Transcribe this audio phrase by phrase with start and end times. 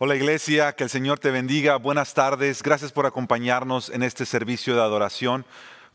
[0.00, 1.74] Hola iglesia, que el Señor te bendiga.
[1.74, 2.62] Buenas tardes.
[2.62, 5.44] Gracias por acompañarnos en este servicio de adoración.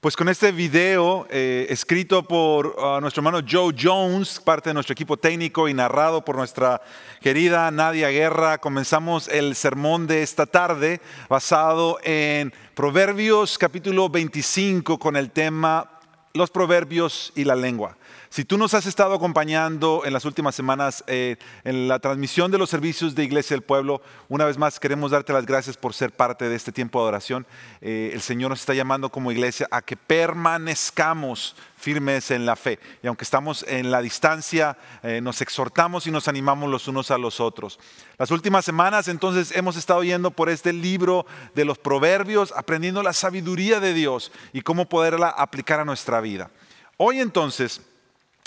[0.02, 4.92] Pues con este video eh, escrito por uh, nuestro hermano Joe Jones, parte de nuestro
[4.92, 6.82] equipo técnico y narrado por nuestra
[7.22, 11.00] querida Nadia Guerra, comenzamos el sermón de esta tarde
[11.30, 16.02] basado en Proverbios capítulo 25 con el tema
[16.34, 17.96] Los proverbios y la lengua.
[18.30, 22.58] Si tú nos has estado acompañando en las últimas semanas eh, en la transmisión de
[22.58, 26.12] los servicios de Iglesia del Pueblo, una vez más queremos darte las gracias por ser
[26.12, 27.46] parte de este tiempo de adoración.
[27.82, 32.80] Eh, el Señor nos está llamando como iglesia a que permanezcamos firmes en la fe.
[33.04, 37.18] Y aunque estamos en la distancia, eh, nos exhortamos y nos animamos los unos a
[37.18, 37.78] los otros.
[38.18, 43.14] Las últimas semanas entonces hemos estado yendo por este libro de los proverbios, aprendiendo la
[43.14, 46.50] sabiduría de Dios y cómo poderla aplicar a nuestra vida.
[46.98, 47.82] Hoy entonces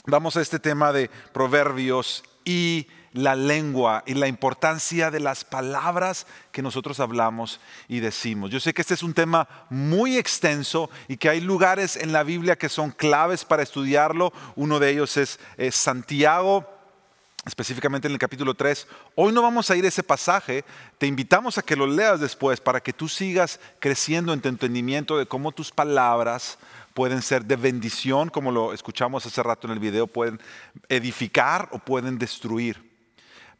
[0.06, 6.27] vamos a este tema de proverbios y la lengua y la importancia de las palabras
[6.52, 8.51] que nosotros hablamos y decimos.
[8.51, 12.23] Yo sé que este es un tema muy extenso y que hay lugares en la
[12.23, 14.32] Biblia que son claves para estudiarlo.
[14.54, 15.38] Uno de ellos es,
[15.71, 16.66] Santiago,
[17.46, 18.87] específicamente en el capítulo 3.
[19.15, 20.65] Hoy no vamos a ir a ese pasaje,
[20.99, 25.16] te invitamos a que lo leas después para que tú sigas creciendo en tu entendimiento
[25.16, 26.59] de cómo tus palabras
[26.97, 30.41] pueden ser de bendición, como lo escuchamos hace rato en el video, pueden
[30.89, 32.91] edificar o pueden destruir.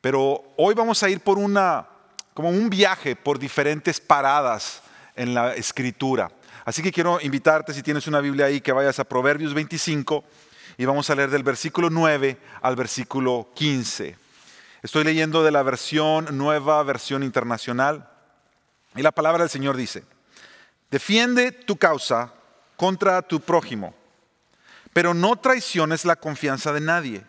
[0.01, 1.87] Pero hoy vamos a ir por una,
[2.33, 4.81] como un viaje por diferentes paradas
[5.14, 6.33] en la escritura.
[6.64, 10.25] Así que quiero invitarte, si tienes una Biblia ahí, que vayas a Proverbios 25
[10.79, 14.17] y vamos a leer del versículo 9 al versículo 15.
[14.83, 18.09] Estoy leyendo de la versión nueva, versión internacional.
[18.95, 20.05] Y la palabra del Señor dice,
[20.91, 22.33] defiende tu causa
[22.77, 23.94] contra tu prójimo,
[24.92, 27.24] pero no traiciones la confianza de nadie.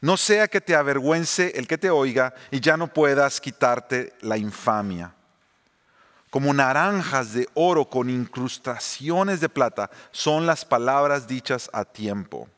[0.00, 4.36] No sea que te avergüence el que te oiga y ya no puedas quitarte la
[4.36, 5.14] infamia.
[6.30, 12.48] Como naranjas de oro con incrustaciones de plata son las palabras dichas a tiempo.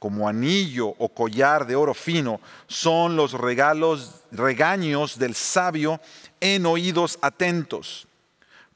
[0.00, 6.00] Como anillo o collar de oro fino son los regalos, regaños del sabio
[6.40, 8.07] en oídos atentos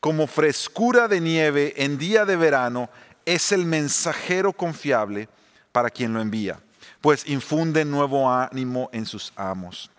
[0.02, 2.90] como frescura de nieve en día de verano,
[3.24, 5.28] es el mensajero confiable
[5.70, 6.58] para quien lo envía,
[7.00, 9.92] pues infunde nuevo ánimo en sus amos.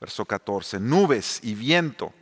[0.00, 2.14] Verso 14, nubes y viento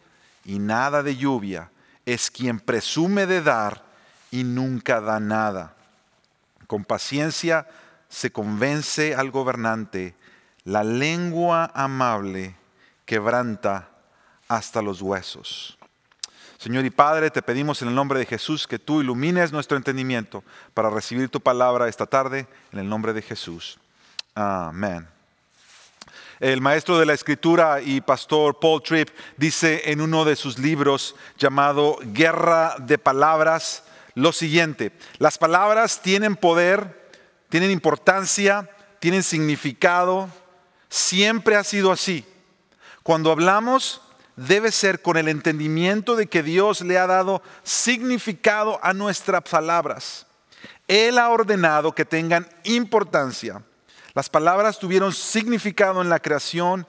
[0.46, 1.70] y nada de lluvia
[2.06, 3.84] es quien presume de dar
[4.30, 5.74] y nunca da nada.
[6.66, 7.68] Con paciencia
[8.08, 10.14] se convence al gobernante,
[10.64, 12.56] la lengua amable
[13.04, 13.90] quebranta
[14.48, 15.73] hasta los huesos.
[16.64, 20.42] Señor y Padre, te pedimos en el nombre de Jesús que tú ilumines nuestro entendimiento
[20.72, 23.78] para recibir tu palabra esta tarde, en el nombre de Jesús.
[24.34, 25.06] Amén.
[26.40, 31.16] El maestro de la escritura y pastor Paul Tripp dice en uno de sus libros
[31.36, 37.10] llamado Guerra de Palabras lo siguiente, las palabras tienen poder,
[37.50, 38.70] tienen importancia,
[39.00, 40.30] tienen significado,
[40.88, 42.24] siempre ha sido así.
[43.02, 44.00] Cuando hablamos,
[44.36, 50.26] debe ser con el entendimiento de que Dios le ha dado significado a nuestras palabras.
[50.88, 53.62] Él ha ordenado que tengan importancia.
[54.14, 56.86] Las palabras tuvieron significado en la creación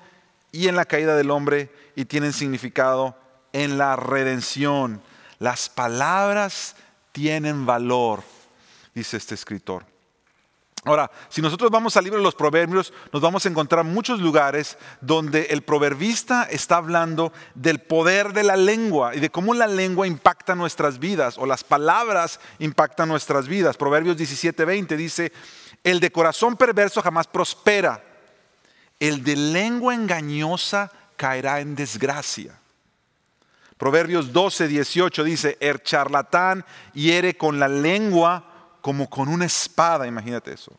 [0.52, 3.18] y en la caída del hombre y tienen significado
[3.54, 5.02] en la redención.
[5.40, 6.76] Las palabras
[7.12, 8.24] tienen valor,
[8.94, 9.86] dice este escritor.
[10.86, 14.78] Ahora, si nosotros vamos al libro de los proverbios, nos vamos a encontrar muchos lugares
[15.02, 20.06] donde el proverbista está hablando del poder de la lengua y de cómo la lengua
[20.06, 23.78] impacta nuestras vidas o las palabras impactan nuestras vidas.
[23.78, 25.34] Proverbios 17:20 dice,
[25.84, 28.04] el de corazón perverso jamás prospera,
[29.00, 32.60] el de lengua engañosa caerá en desgracia.
[33.78, 36.64] Proverbios 12:18 dice, el charlatán
[36.94, 38.52] hiere con la lengua
[38.86, 40.72] como con una espada, imagínate eso.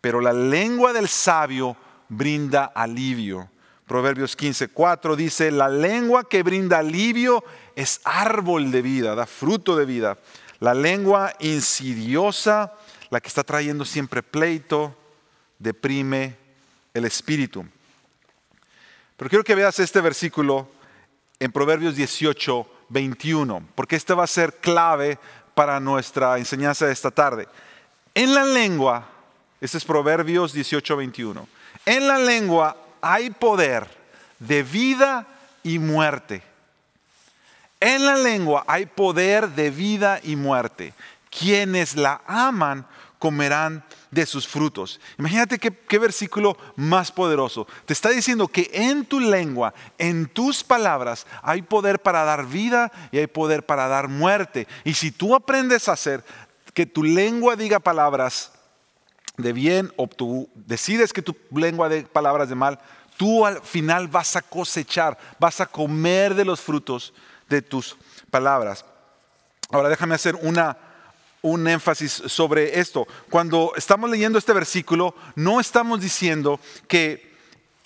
[0.00, 1.76] Pero la lengua del sabio
[2.08, 3.50] brinda alivio.
[3.84, 7.42] Proverbios 15:4 dice, la lengua que brinda alivio
[7.74, 10.18] es árbol de vida, da fruto de vida.
[10.60, 12.74] La lengua insidiosa,
[13.10, 14.96] la que está trayendo siempre pleito,
[15.58, 16.36] deprime
[16.94, 17.66] el espíritu.
[19.16, 20.68] Pero quiero que veas este versículo
[21.40, 25.18] en Proverbios 18, 21, porque este va a ser clave
[25.60, 27.46] para nuestra enseñanza de esta tarde.
[28.14, 29.06] En la lengua,
[29.60, 31.46] este es Proverbios 18, 21,
[31.84, 33.86] en la lengua hay poder
[34.38, 35.26] de vida
[35.62, 36.42] y muerte.
[37.78, 40.94] En la lengua hay poder de vida y muerte.
[41.28, 42.86] Quienes la aman
[43.18, 45.00] comerán de sus frutos.
[45.18, 47.66] Imagínate qué, qué, versículo más poderoso.
[47.86, 52.90] Te está diciendo que en tu lengua, en tus palabras, hay poder para dar vida
[53.12, 54.66] y hay poder para dar muerte.
[54.84, 56.24] Y si tú aprendes a hacer
[56.74, 58.52] que tu lengua diga palabras
[59.36, 62.78] de bien o tú decides que tu lengua de palabras de mal,
[63.16, 67.12] tú al final vas a cosechar, vas a comer de los frutos
[67.48, 67.96] de tus
[68.30, 68.84] palabras.
[69.70, 70.76] Ahora déjame hacer una,
[71.42, 73.06] un énfasis sobre esto.
[73.30, 77.30] Cuando estamos leyendo este versículo, no estamos diciendo que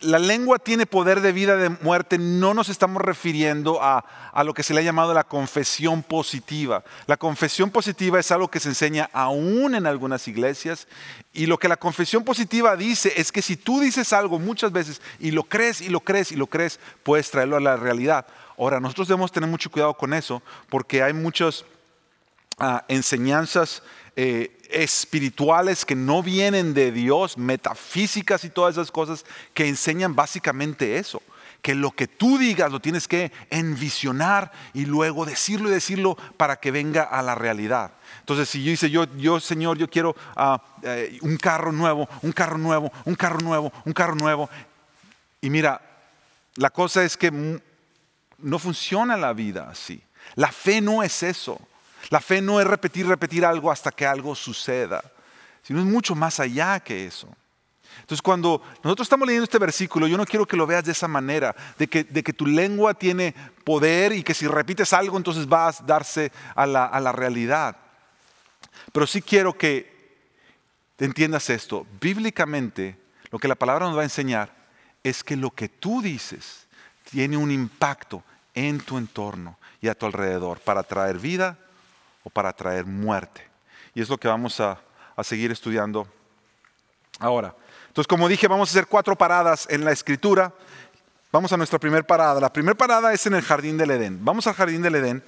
[0.01, 4.53] la lengua tiene poder de vida, de muerte, no nos estamos refiriendo a, a, lo
[4.53, 6.85] que se le ha llamado la confesión positiva.
[7.07, 10.89] La confesión positiva es algo que se enseña aún en algunas iglesias
[11.33, 15.01] y lo que la confesión positiva dice es que si tú dices algo muchas veces
[15.19, 18.27] y lo crees y lo crees y lo crees, puedes traerlo a la realidad.
[18.59, 21.65] Ahora, nosotros debemos tener mucho cuidado con eso porque hay muchas
[22.89, 23.83] enseñanzas
[24.17, 30.99] eh, espirituales que no vienen de Dios, metafísicas y todas esas cosas que enseñan básicamente
[30.99, 31.23] eso.
[31.63, 36.57] Que lo que tú digas lo tienes que envisionar y luego decirlo y decirlo para
[36.57, 37.93] que venga a la realidad.
[38.21, 42.33] Entonces, si yo dice, yo, yo Señor, yo quiero uh, eh, un carro nuevo, un
[42.33, 44.51] carro nuevo, un carro nuevo, un carro nuevo.
[45.41, 45.81] Y mira,
[46.57, 50.03] la cosa es que no funciona la vida así.
[50.35, 51.59] La fe no es eso.
[52.11, 55.03] La fe no es repetir, repetir algo hasta que algo suceda,
[55.63, 57.29] sino es mucho más allá que eso.
[58.01, 61.09] Entonces cuando nosotros estamos leyendo este versículo, yo no quiero que lo veas de esa
[61.09, 65.85] manera, de que, tu lengua tiene poder y que si repites algo entonces vas a
[65.85, 67.77] darse a la, a la realidad.
[68.93, 69.95] Pero sí quiero que
[70.99, 71.87] entiendas esto.
[72.01, 72.99] Bíblicamente,
[73.31, 74.53] lo que la palabra nos va a enseñar
[75.03, 76.67] es que lo que tú dices
[77.11, 78.23] tiene un impacto
[78.55, 81.59] en tu entorno y a tu alrededor para traer vida
[82.25, 83.47] o para traer muerte.
[83.95, 84.81] Y es lo que vamos a,
[85.23, 86.09] seguir estudiando
[87.21, 87.55] ahora.
[87.87, 90.53] Entonces, como dije, vamos a hacer cuatro paradas en la escritura.
[91.31, 92.41] Vamos a nuestra primera parada.
[92.41, 94.25] La primera parada es en el jardín del Edén.
[94.25, 95.23] Vamos al jardín del Edén.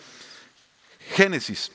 [1.15, 1.71] Génesis.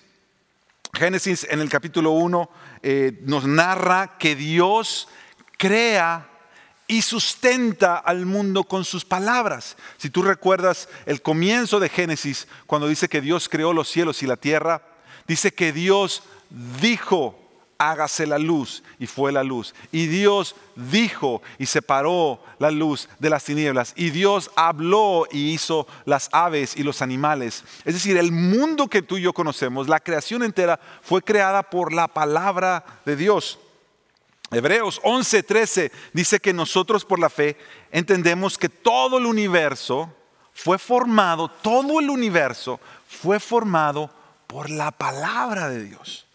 [0.94, 2.50] Génesis en el capítulo 1
[2.83, 5.07] eh, nos narra que Dios
[5.57, 6.27] crea
[6.88, 9.77] y sustenta al mundo con sus palabras.
[9.95, 14.27] Si tú recuerdas el comienzo de Génesis, cuando dice que Dios creó los cielos y
[14.27, 14.90] la tierra,
[15.27, 16.23] Dice que Dios
[16.81, 17.38] dijo,
[17.81, 19.73] hágase la luz, y fue la luz.
[19.91, 23.94] Y Dios dijo y separó la luz de las tinieblas.
[23.95, 27.63] Y Dios habló y hizo las aves y los animales.
[27.83, 31.91] Es decir, el mundo que tú y yo conocemos, la creación entera, fue creada por
[31.91, 33.57] la palabra de Dios.
[34.51, 37.57] Hebreos 11:13 dice que nosotros por la fe
[37.91, 40.13] entendemos que todo el universo
[40.53, 44.09] fue formado, todo el universo fue formado
[44.51, 46.27] por la palabra de Dios.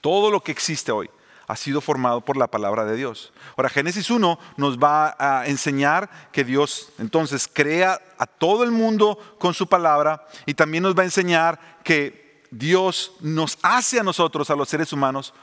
[0.00, 1.10] Todo lo que existe hoy
[1.46, 3.34] ha sido formado por la palabra de Dios.
[3.54, 9.18] Ahora, Génesis 1 nos va a enseñar que Dios entonces crea a todo el mundo
[9.38, 14.48] con su palabra y también nos va a enseñar que Dios nos hace a nosotros,
[14.48, 15.34] a los seres humanos,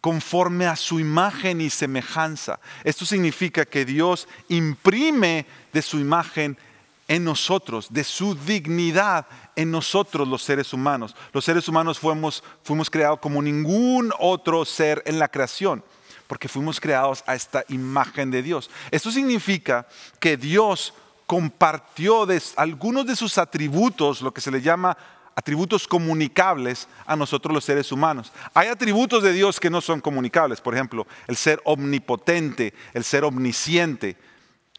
[0.00, 2.58] conforme a su imagen y semejanza.
[2.82, 6.58] Esto significa que Dios imprime de su imagen
[7.08, 9.26] en nosotros, de su dignidad
[9.56, 11.14] en nosotros los seres humanos.
[11.32, 15.84] Los seres humanos fuimos, fuimos creados como ningún otro ser en la creación,
[16.26, 18.70] porque fuimos creados a esta imagen de Dios.
[18.90, 19.86] Esto significa
[20.20, 20.94] que Dios
[21.26, 24.96] compartió algunos de sus atributos, lo que se le llama
[25.34, 28.32] atributos comunicables a nosotros los seres humanos.
[28.54, 33.24] Hay atributos de Dios que no son comunicables, por ejemplo, el ser omnipotente, el ser
[33.24, 34.16] omnisciente,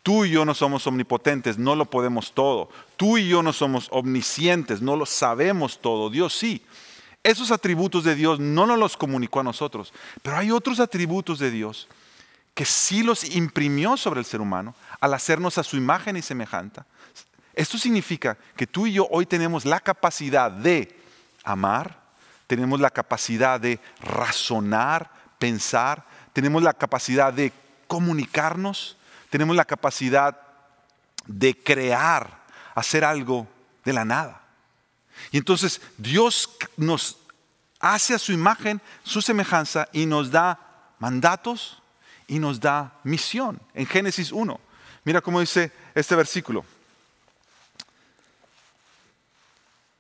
[0.04, 2.70] Tú y yo no somos omnipotentes, no lo podemos todo.
[2.98, 6.10] Tú y yo no somos omniscientes, no lo sabemos todo.
[6.10, 6.62] Dios sí.
[7.24, 11.52] Esos atributos de Dios no nos los comunicó a nosotros, pero hay otros atributos de
[11.52, 11.88] Dios
[12.54, 16.86] que sí los imprimió sobre el ser humano al hacernos a su imagen y semejanza.
[17.54, 21.00] Esto significa que tú y yo hoy tenemos la capacidad de
[21.46, 22.02] amar,
[22.48, 27.54] tenemos la capacidad de razonar, pensar, tenemos la capacidad de
[27.88, 28.98] comunicarnos,
[29.34, 30.40] tenemos la capacidad
[31.26, 32.44] de crear,
[32.76, 33.48] hacer algo
[33.84, 34.44] de la nada.
[35.32, 37.18] Y entonces Dios nos
[37.80, 40.60] hace a su imagen, su semejanza y nos da
[41.00, 41.82] mandatos
[42.28, 43.60] y nos da misión.
[43.74, 44.60] En Génesis 1,
[45.04, 46.64] mira cómo dice este versículo.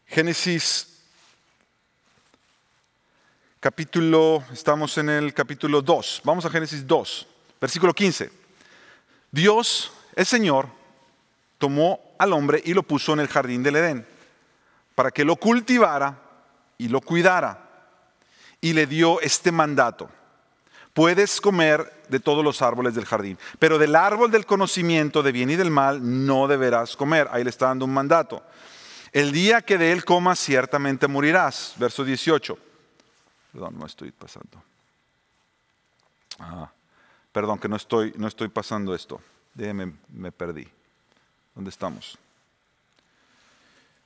[0.05, 0.89] Génesis
[3.59, 7.27] capítulo, estamos en el capítulo 2, vamos a Génesis 2,
[7.59, 8.42] versículo 15.
[9.33, 10.67] Dios, el Señor,
[11.57, 14.07] tomó al hombre y lo puso en el jardín del Edén
[14.93, 16.19] para que lo cultivara
[16.77, 17.59] y lo cuidara.
[18.61, 20.09] y le dio este mandato.
[20.93, 25.49] Puedes comer de todos los árboles del jardín, pero del árbol del conocimiento de bien
[25.49, 27.27] y del mal no deberás comer.
[27.31, 28.41] Ahí le está dando un mandato.
[29.11, 31.73] El día que de él comas ciertamente morirás.
[31.77, 32.57] Verso 18.
[33.51, 34.63] Perdón, no estoy pasando.
[36.39, 36.71] Ah,
[37.33, 39.19] perdón, que no estoy, no estoy pasando esto.
[39.53, 40.67] Déjeme, me perdí.
[41.53, 42.17] ¿Dónde estamos?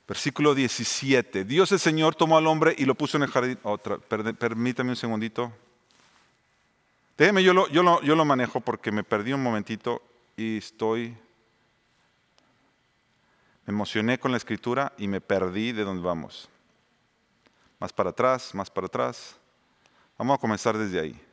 [0.08, 1.44] Versículo 17.
[1.44, 3.58] Dios el Señor tomó al hombre y lo puso en el jardín.
[4.38, 5.52] Permítame un segundito.
[7.18, 10.02] Déjeme, yo lo, yo, lo, yo lo manejo porque me perdí un momentito
[10.36, 11.14] y estoy...
[13.66, 16.48] Me emocioné con la escritura y me perdí de dónde vamos.
[17.78, 19.36] Más para atrás, más para atrás.
[20.16, 21.27] Vamos a comenzar desde ahí.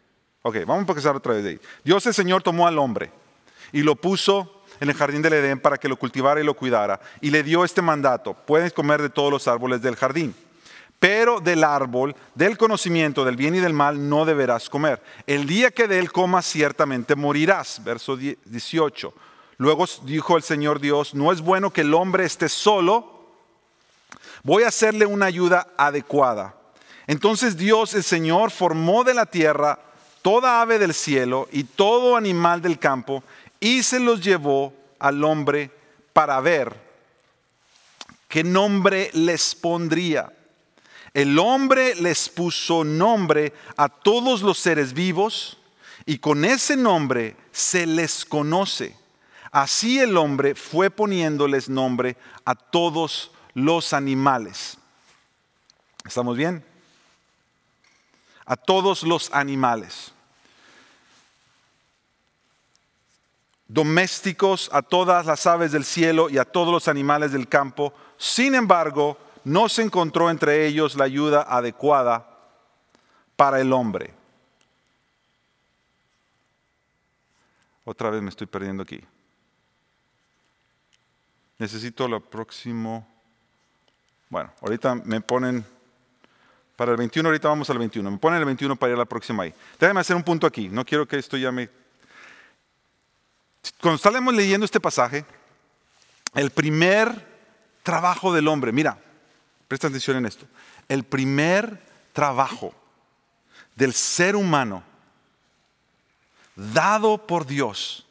[0.48, 1.60] Ok, vamos a comenzar otra vez de ahí.
[1.84, 3.10] Dios el Señor tomó al hombre
[3.72, 7.02] y lo puso en el jardín del Edén para que lo cultivara y lo cuidara.
[7.20, 10.36] Y le dio este mandato, puedes comer de todos los árboles del jardín,
[11.00, 15.02] pero del árbol del conocimiento del bien y del mal no deberás comer.
[15.26, 17.84] El día que de él comas ciertamente morirás.
[17.84, 19.14] Verso 18.
[19.58, 23.32] Luego dijo el Señor Dios, no es bueno que el hombre esté solo,
[24.44, 26.54] voy a hacerle una ayuda adecuada.
[27.08, 29.80] Entonces Dios el Señor formó de la tierra
[30.26, 33.24] toda ave del cielo y todo animal del campo
[33.60, 35.70] y se los llevó al hombre
[36.14, 36.76] para ver
[38.28, 40.34] qué nombre les pondría.
[41.14, 45.60] El hombre les puso nombre a todos los seres vivos
[46.08, 48.98] y con ese nombre se les conoce.
[49.52, 54.80] Así el hombre fue poniéndoles nombre a todos los animales.
[56.04, 56.66] ¿Estamos bien?
[58.48, 60.15] A todos los animales.
[63.68, 67.94] Domésticos, a todas las aves del cielo y a todos los animales del campo.
[68.18, 72.28] Sin embargo, no se encontró entre ellos la ayuda adecuada
[73.36, 74.14] para el hombre.
[77.84, 79.00] Otra vez me estoy perdiendo aquí.
[81.60, 83.08] Necesito lo próximo.
[84.30, 85.64] Bueno, ahorita me ponen
[86.76, 88.12] para el 21, ahorita vamos al 21.
[88.12, 89.54] Me ponen el 21 para ir a la próxima ahí.
[89.80, 90.68] Déjame hacer un punto aquí.
[90.68, 91.70] No quiero que esto ya me
[93.82, 95.26] cuando estamos leyendo este pasaje,
[96.34, 97.36] el primer
[97.84, 98.98] trabajo del hombre, mira,
[99.68, 100.46] presta atención en esto,
[100.88, 101.82] el primer
[102.14, 102.74] trabajo
[103.76, 104.84] del ser humano
[106.56, 108.06] dado por Dios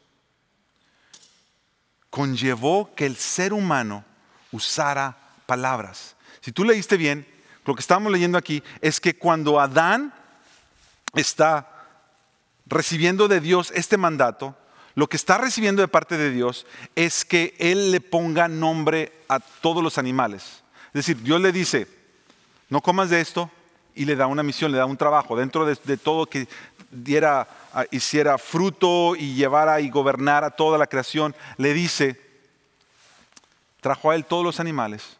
[2.10, 4.04] conllevó que el ser humano
[4.52, 6.14] usara palabras.
[6.40, 7.26] Si tú leíste bien,
[7.64, 10.14] lo que estamos leyendo aquí es que cuando Adán
[11.14, 11.86] está
[12.66, 14.56] recibiendo de Dios este mandato,
[14.94, 19.40] lo que está recibiendo de parte de Dios es que Él le ponga nombre a
[19.40, 20.62] todos los animales.
[20.88, 21.88] Es decir, Dios le dice,
[22.70, 23.50] no comas de esto
[23.94, 25.36] y le da una misión, le da un trabajo.
[25.36, 26.48] Dentro de, todo que
[26.90, 32.20] diera, ah, hiciera fruto y llevara y gobernara toda la creación, le dice,
[33.80, 35.16] trajo a Él todos los animales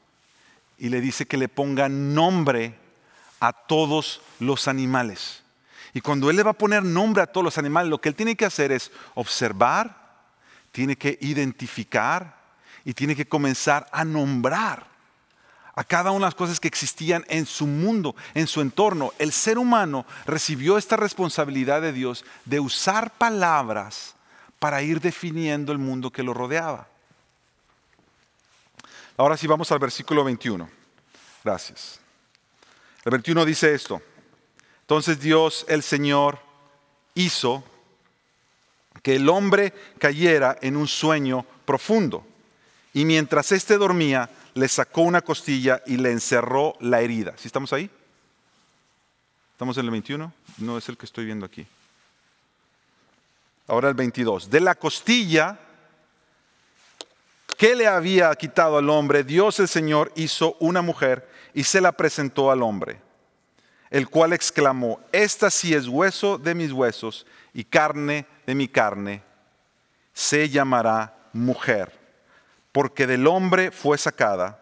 [0.79, 2.75] y le dice que le ponga nombre
[3.41, 5.44] a todos los animales.
[5.95, 8.17] Y cuando Él le va a poner nombre a todos los animales, lo que Él
[8.17, 9.97] tiene que hacer es observar,
[10.73, 12.37] tiene que identificar
[12.85, 14.89] y tiene que comenzar a nombrar
[15.77, 19.13] a cada una de las cosas que existían en su mundo, en su entorno.
[19.19, 24.15] El ser humano recibió esta responsabilidad de Dios de usar palabras
[24.59, 26.89] para ir definiendo el mundo que lo rodeaba.
[29.17, 30.69] Ahora sí vamos al versículo 21.
[31.45, 32.01] Gracias.
[33.05, 34.03] El 21 dice esto.
[34.85, 36.39] Entonces Dios, el Señor,
[37.15, 37.65] hizo
[39.03, 42.27] que el hombre cayera en un sueño profundo.
[42.93, 47.33] Y mientras éste dormía, le sacó una costilla y le encerró la herida.
[47.39, 47.91] ¿Sí estamos ahí?
[49.53, 50.33] ¿Estamos en el 21?
[50.59, 51.67] No es el que estoy viendo aquí.
[53.67, 54.51] Ahora el 22.
[54.51, 55.59] De la costilla
[57.57, 61.93] que le había quitado al hombre, Dios el Señor hizo una mujer y se la
[61.93, 63.01] presentó al hombre
[63.95, 69.23] el cual exclamó, esta sí es hueso de mis huesos y carne de mi carne,
[70.13, 71.97] se llamará mujer,
[72.73, 74.61] porque del hombre fue sacada.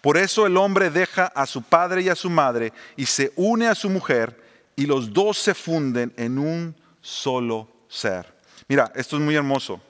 [0.00, 3.68] Por eso el hombre deja a su padre y a su madre y se une
[3.68, 4.42] a su mujer
[4.74, 8.34] y los dos se funden en un solo ser.
[8.68, 9.82] Mira, esto es muy hermoso,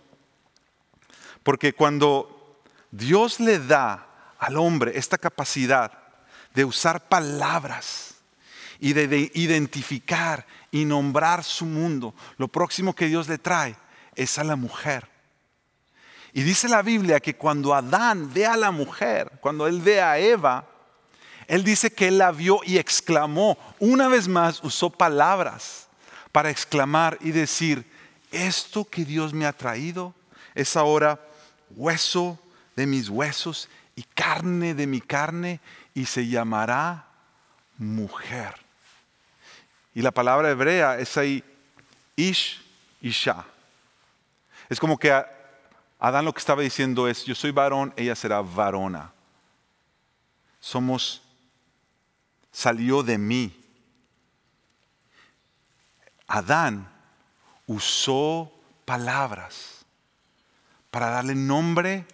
[1.45, 2.61] porque cuando
[2.91, 4.09] Dios le da
[4.41, 5.93] al hombre esta capacidad
[6.53, 8.12] de usar palabras,
[8.83, 13.77] y de, identificar y nombrar su mundo, lo próximo que Dios le trae
[14.17, 15.09] es a la mujer.
[16.33, 20.19] Y dice la Biblia que cuando Adán ve a la mujer, cuando él ve a
[20.19, 20.67] Eva,
[21.47, 23.57] Él dice que él la vio y exclamó.
[23.79, 25.87] Una vez más usó palabras
[26.33, 27.89] para exclamar y decir,
[28.33, 30.13] esto que Dios me ha traído
[30.57, 31.21] es ahora
[31.71, 32.37] hueso
[32.75, 35.61] de mis huesos y carne de mi carne
[35.95, 37.07] y se llamará
[37.79, 38.72] mujer.
[39.95, 41.45] Y la palabra hebrea es ahí
[42.17, 42.63] ish,
[43.01, 43.45] isha.
[44.69, 45.13] Es como que
[45.99, 49.13] Adán lo que estaba diciendo es, yo soy varón, ella será varona.
[50.59, 51.23] Somos,
[52.51, 53.57] salió de mí.
[56.27, 56.91] Adán
[57.67, 58.53] usó
[58.85, 59.85] palabras
[60.91, 62.07] para darle nombre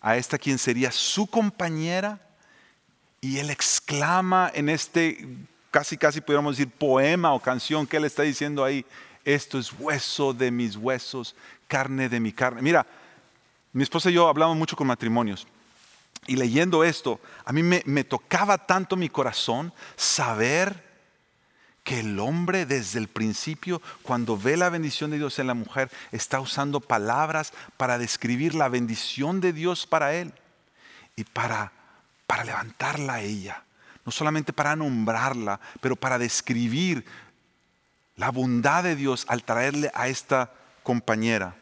[0.00, 2.20] a esta quien sería su compañera
[3.20, 5.26] y él exclama en este
[5.72, 8.84] casi casi pudiéramos decir poema o canción que él está diciendo ahí,
[9.24, 11.34] esto es hueso de mis huesos,
[11.66, 12.62] carne de mi carne.
[12.62, 12.86] Mira,
[13.72, 15.46] mi esposa y yo hablamos mucho con matrimonios
[16.26, 20.92] y leyendo esto, a mí me, me tocaba tanto mi corazón saber
[21.84, 25.90] que el hombre desde el principio, cuando ve la bendición de Dios en la mujer,
[26.12, 30.32] está usando palabras para describir la bendición de Dios para él
[31.16, 31.72] y para,
[32.26, 33.64] para levantarla a ella.
[34.04, 37.04] No solamente para nombrarla, pero para describir
[38.16, 41.56] la bondad de Dios al traerle a esta compañera.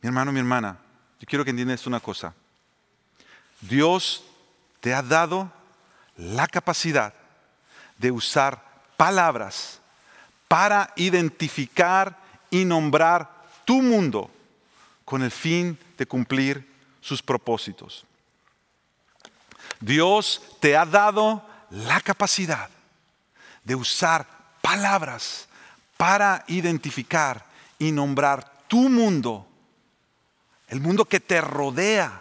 [0.00, 0.78] Mi hermano, mi hermana,
[1.20, 2.32] yo quiero que entiendas una cosa.
[3.60, 4.24] Dios
[4.80, 5.52] te ha dado
[6.16, 7.12] la capacidad
[7.96, 8.62] de usar
[8.96, 9.80] palabras
[10.46, 12.16] para identificar
[12.50, 13.30] y nombrar
[13.64, 14.30] tu mundo
[15.04, 16.67] con el fin de cumplir
[17.08, 18.04] sus propósitos.
[19.80, 22.68] Dios te ha dado la capacidad
[23.64, 24.26] de usar
[24.60, 25.48] palabras
[25.96, 27.44] para identificar
[27.78, 29.46] y nombrar tu mundo,
[30.68, 32.20] el mundo que te rodea,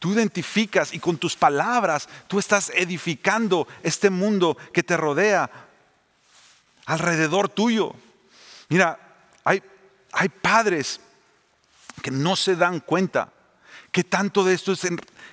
[0.00, 5.48] tú identificas y con tus palabras tú estás edificando este mundo que te rodea
[6.86, 7.94] alrededor tuyo.
[8.68, 8.98] Mira,
[9.44, 9.62] hay,
[10.12, 11.00] hay padres
[12.02, 13.32] que no se dan cuenta
[13.94, 14.80] que tanto de esto es,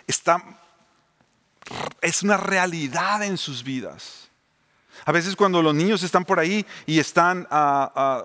[0.05, 0.43] está,
[1.99, 4.29] es una realidad en sus vidas.
[5.03, 7.47] A veces cuando los niños están por ahí y están...
[7.49, 8.23] ah, ah,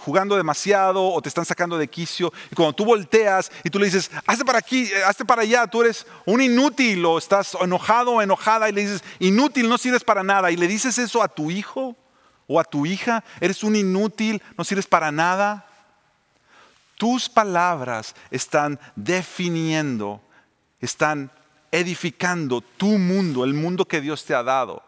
[0.00, 2.32] jugando demasiado o te están sacando de quicio.
[2.50, 5.66] Y cuando tú volteas y tú le dices, hazte para aquí, eh, hazte para allá,
[5.66, 10.02] tú eres un inútil o estás enojado o enojada y le dices, inútil, no sirves
[10.02, 10.50] para nada.
[10.50, 11.94] Y le dices eso a tu hijo
[12.46, 15.65] o a tu hija, eres un inútil, no sirves para nada.
[16.96, 20.20] Tus palabras están definiendo,
[20.80, 21.30] están
[21.70, 24.82] edificando tu mundo, el mundo que Dios te ha dado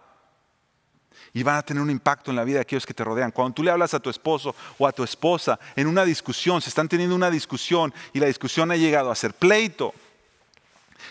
[1.32, 3.30] y van a tener un impacto en la vida de aquellos que te rodean.
[3.30, 6.68] Cuando tú le hablas a tu esposo o a tu esposa en una discusión, se
[6.68, 9.94] están teniendo una discusión y la discusión ha llegado a ser pleito.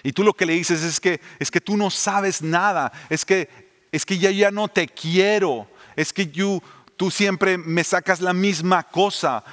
[0.03, 3.23] Y tú lo que le dices es que es que tú no sabes nada, es
[3.23, 6.61] que es que ya ya no te quiero, es que tú
[6.97, 9.43] tú siempre me sacas la misma cosa.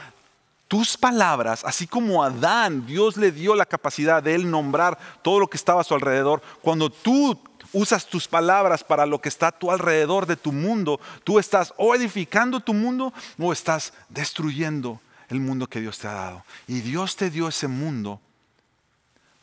[0.68, 5.48] Tus palabras, así como Adán, Dios le dio la capacidad de él nombrar todo lo
[5.48, 6.42] que estaba a su alrededor.
[6.62, 7.38] Cuando tú
[7.72, 11.74] usas tus palabras para lo que está a tu alrededor de tu mundo, tú estás
[11.76, 16.44] o edificando tu mundo o estás destruyendo el mundo que Dios te ha dado.
[16.66, 18.20] Y Dios te dio ese mundo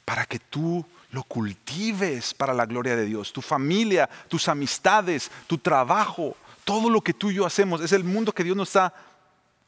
[0.06, 3.32] para que tú lo cultives para la gloria de Dios.
[3.32, 8.04] Tu familia, tus amistades, tu trabajo, todo lo que tú y yo hacemos es el
[8.04, 8.94] mundo que Dios nos ha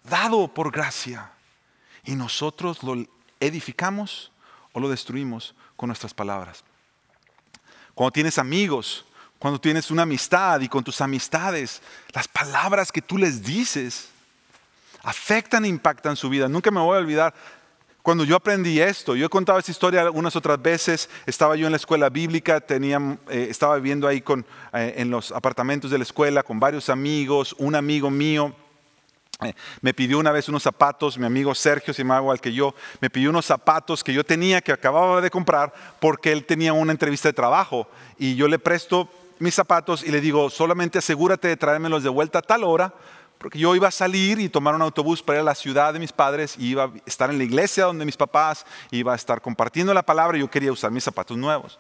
[0.04, 1.30] dado por gracia.
[2.06, 3.06] Y nosotros lo
[3.40, 4.32] edificamos
[4.72, 6.64] o lo destruimos con nuestras palabras.
[7.94, 9.06] Cuando tienes amigos,
[9.40, 11.82] cuando tienes una amistad y con tus amistades,
[12.14, 14.10] las palabras que tú les dices
[15.04, 16.48] afectan e impactan su vida.
[16.48, 17.34] Nunca me voy a olvidar
[18.04, 21.72] cuando yo aprendí esto, yo he contado esta historia algunas otras veces, estaba yo en
[21.72, 26.04] la escuela bíblica, tenía, eh, estaba viviendo ahí con, eh, en los apartamentos de la
[26.04, 28.54] escuela con varios amigos, un amigo mío
[29.82, 32.74] me pidió una vez unos zapatos, mi amigo Sergio, si me hago al que yo,
[33.02, 36.92] me pidió unos zapatos que yo tenía, que acababa de comprar, porque él tenía una
[36.92, 37.88] entrevista de trabajo.
[38.18, 42.40] Y yo le presto mis zapatos y le digo, solamente asegúrate de traérmelos de vuelta
[42.40, 42.94] a tal hora,
[43.38, 46.00] porque yo iba a salir y tomar un autobús para ir a la ciudad de
[46.00, 49.42] mis padres, y iba a estar en la iglesia donde mis papás, iba a estar
[49.42, 51.78] compartiendo la palabra y yo quería usar mis zapatos nuevos.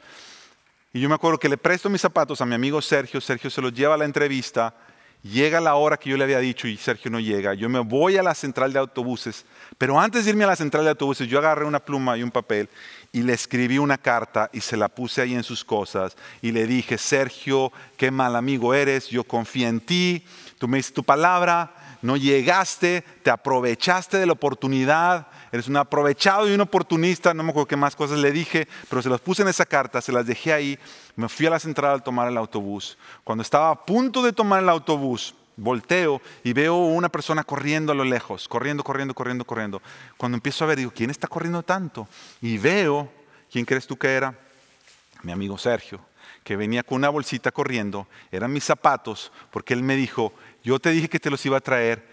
[0.92, 3.62] Y yo me acuerdo que le presto mis zapatos a mi amigo Sergio, Sergio se
[3.62, 4.76] los lleva a la entrevista
[5.24, 7.54] Llega la hora que yo le había dicho y Sergio no llega.
[7.54, 9.46] Yo me voy a la central de autobuses,
[9.78, 12.32] pero antes de irme a la central de autobuses, yo agarré una pluma y un
[12.32, 12.68] papel
[13.14, 16.68] y le escribí una carta y se la puse ahí en sus cosas y le
[16.68, 20.26] dije, Sergio, qué mal amigo eres, yo confío en ti,
[20.58, 26.48] tú me dices tu palabra, no llegaste, te aprovechaste de la oportunidad, eres un aprovechado
[26.50, 29.42] y un oportunista, no me acuerdo qué más cosas le dije, pero se las puse
[29.42, 30.80] en esa carta, se las dejé ahí,
[31.16, 32.98] me fui a la central a tomar el autobús.
[33.24, 37.96] Cuando estaba a punto de tomar el autobús, volteo y veo una persona corriendo a
[37.96, 39.82] lo lejos, corriendo, corriendo, corriendo, corriendo.
[40.18, 42.08] Cuando empiezo a ver, digo, ¿quién está corriendo tanto?
[42.42, 43.10] Y veo,
[43.50, 44.38] ¿quién crees tú que era?
[45.22, 46.02] Mi amigo Sergio,
[46.44, 50.92] que venía con una bolsita corriendo, eran mis zapatos, porque él me dijo, yo te
[50.92, 52.12] dije que te los iba a traer.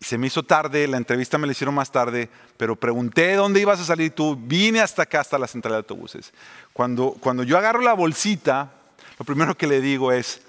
[0.00, 3.80] Se me hizo tarde, la entrevista me la hicieron más tarde, pero pregunté dónde ibas
[3.80, 4.36] a salir tú.
[4.36, 6.32] Vine hasta acá, hasta la central de autobuses.
[6.72, 8.72] Cuando, cuando yo agarro la bolsita,
[9.18, 10.42] lo primero que le digo es,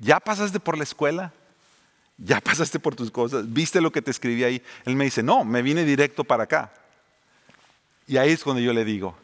[0.00, 1.32] ¿ya pasaste por la escuela?
[2.16, 3.52] ¿Ya pasaste por tus cosas?
[3.52, 4.62] ¿Viste lo que te escribí ahí?
[4.84, 6.72] Él me dice, no, me vine directo para acá.
[8.06, 9.16] Y ahí es cuando yo le digo,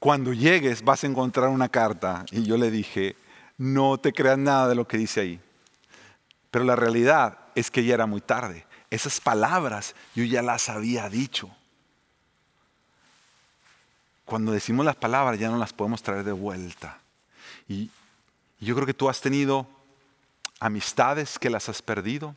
[0.00, 2.24] cuando llegues vas a encontrar una carta.
[2.32, 3.14] Y yo le dije,
[3.58, 5.40] no te creas nada de lo que dice ahí.
[6.50, 8.66] Pero la realidad es que ya era muy tarde.
[8.88, 11.50] Esas palabras yo ya las había dicho.
[14.24, 16.98] Cuando decimos las palabras ya no las podemos traer de vuelta.
[17.68, 17.90] Y
[18.58, 19.68] yo creo que tú has tenido
[20.60, 22.34] amistades que las has perdido,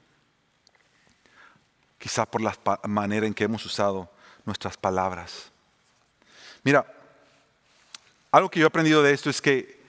[1.97, 4.11] quizá por la manera en que hemos usado
[4.45, 5.49] nuestras palabras.
[6.63, 6.85] Mira,
[8.33, 9.79] algo que yo he aprendido de esto es que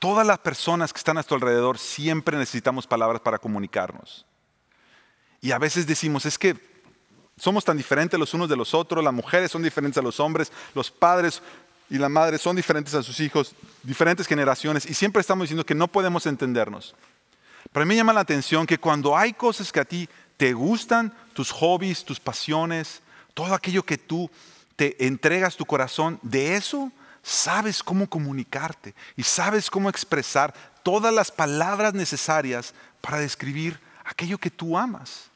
[0.00, 4.26] todas las personas que están a tu alrededor siempre necesitamos palabras para comunicarnos.
[5.40, 6.56] Y a veces decimos, es que
[7.36, 10.50] somos tan diferentes los unos de los otros, las mujeres son diferentes a los hombres,
[10.74, 11.42] los padres
[11.88, 15.76] y las madres son diferentes a sus hijos, diferentes generaciones, y siempre estamos diciendo que
[15.76, 16.96] no podemos entendernos.
[17.72, 20.54] Pero a mí me llama la atención que cuando hay cosas que a ti te
[20.54, 23.00] gustan, tus hobbies, tus pasiones,
[23.32, 24.28] todo aquello que tú
[24.74, 26.90] te entregas tu corazón, de eso
[27.24, 34.50] sabes cómo comunicarte y sabes cómo expresar todas las palabras necesarias para describir aquello que
[34.50, 35.30] tú amas.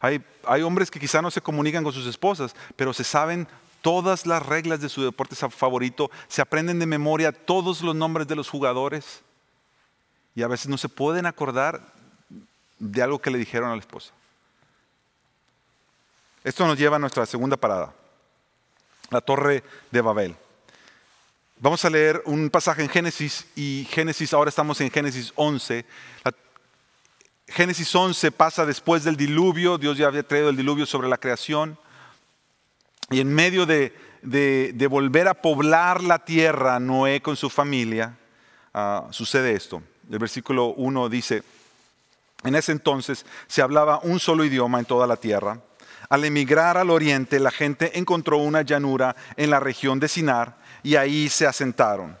[0.00, 3.48] Hay, hombres que quizá no se comunican con sus esposas, pero se saben
[3.80, 8.36] todas las reglas de su deporte favorito, se aprenden de memoria todos los nombres de
[8.36, 9.22] los jugadores
[10.34, 11.80] y a veces no se pueden acordar
[12.78, 14.12] de algo que le dijeron a la esposa.
[16.42, 17.94] Esto nos lleva a nuestra segunda parada
[19.10, 20.36] la torre de Babel.
[21.58, 25.86] Vamos a leer un pasaje en Génesis y Génesis, ahora estamos en Génesis 11.
[27.48, 31.78] Génesis 11 pasa después del diluvio, Dios ya había traído el diluvio sobre la creación
[33.08, 33.94] y en medio de,
[34.90, 38.18] volver a poblar la tierra, Noé con su familia,
[38.74, 39.82] ah, sucede esto.
[40.10, 41.42] El versículo 1 dice,
[42.42, 45.58] en ese entonces se hablaba un solo idioma en toda la tierra
[46.08, 50.96] al emigrar al oriente, la gente encontró una llanura en la región de Sinar y
[50.96, 52.16] ahí se asentaron.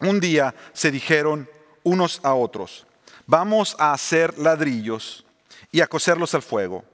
[0.00, 1.48] Un día se dijeron
[1.84, 2.86] unos a otros,
[3.26, 5.24] vamos a hacer ladrillos
[5.70, 6.84] y a coserlos al fuego.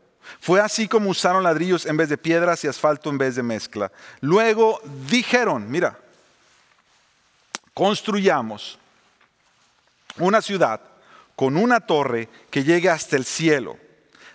[0.41, 3.91] Fue así como usaron ladrillos en vez de piedras y asfalto en vez de mezcla.
[4.21, 5.99] Luego dijeron, mira,
[7.73, 8.79] construyamos
[10.19, 10.81] una ciudad
[11.35, 13.79] con una torre que llegue hasta el cielo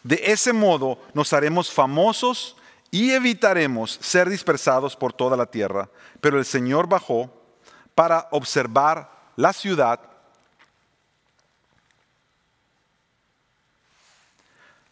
[0.04, 2.58] de ese modo nos haremos famosos
[2.92, 5.89] y evitaremos ser dispersados por toda la tierra.
[6.22, 7.34] Pero el Señor bajó
[7.96, 10.00] para observar la ciudad.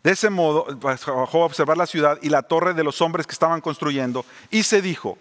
[0.02, 3.34] De ese modo bajó a observar la ciudad y la torre de los hombres que
[3.34, 5.18] estaban construyendo y se dijo,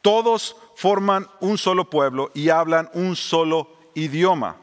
[0.00, 4.56] todos forman un solo pueblo y hablan un solo idioma.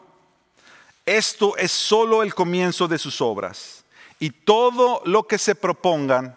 [1.05, 3.82] Esto es solo el comienzo de sus obras
[4.23, 6.33] y todo lo que se propongan,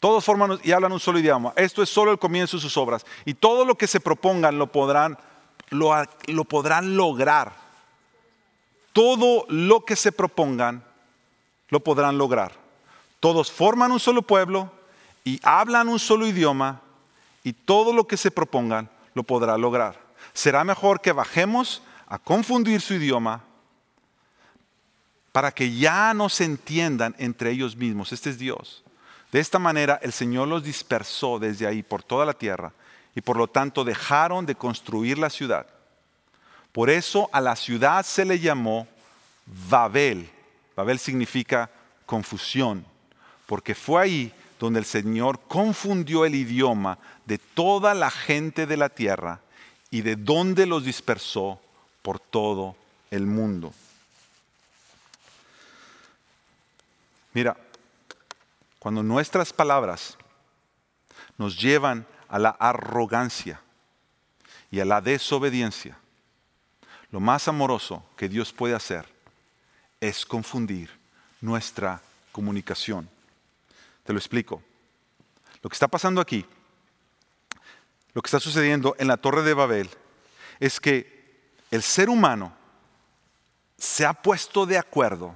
[0.00, 1.52] todos forman y hablan un solo idioma.
[1.54, 3.06] Esto es solo el comienzo de sus obras.
[3.24, 5.16] Y todo lo que se propongan lo podrán,
[5.70, 5.92] lo,
[6.26, 7.52] lo podrán lograr.
[8.92, 10.82] Todo lo que se propongan
[11.68, 12.50] lo podrán lograr.
[13.20, 14.72] Todos forman un solo pueblo
[15.22, 16.80] y hablan un solo idioma
[17.44, 20.00] y todo lo que se propongan lo podrá lograr.
[20.32, 23.44] Será mejor que bajemos a confundir su idioma
[25.36, 28.10] para que ya no se entiendan entre ellos mismos.
[28.10, 28.82] Este es Dios.
[29.30, 32.72] De esta manera el Señor los dispersó desde ahí por toda la tierra
[33.14, 35.66] y por lo tanto dejaron de construir la ciudad.
[36.72, 38.88] Por eso a la ciudad se le llamó
[39.68, 40.30] Babel.
[40.74, 41.68] Babel significa
[42.06, 42.86] confusión,
[43.44, 46.96] porque fue ahí donde el Señor confundió el idioma
[47.26, 49.40] de toda la gente de la tierra
[49.90, 51.60] y de donde los dispersó
[52.00, 52.74] por todo
[53.10, 53.74] el mundo.
[57.36, 57.54] Mira,
[58.78, 60.16] cuando nuestras palabras
[61.36, 63.60] nos llevan a la arrogancia
[64.70, 65.98] y a la desobediencia,
[67.10, 69.04] lo más amoroso que Dios puede hacer
[70.00, 70.88] es confundir
[71.42, 72.00] nuestra
[72.32, 73.06] comunicación.
[74.04, 74.62] Te lo explico.
[75.60, 76.46] Lo que está pasando aquí,
[78.14, 79.90] lo que está sucediendo en la torre de Babel,
[80.58, 82.56] es que el ser humano
[83.76, 85.34] se ha puesto de acuerdo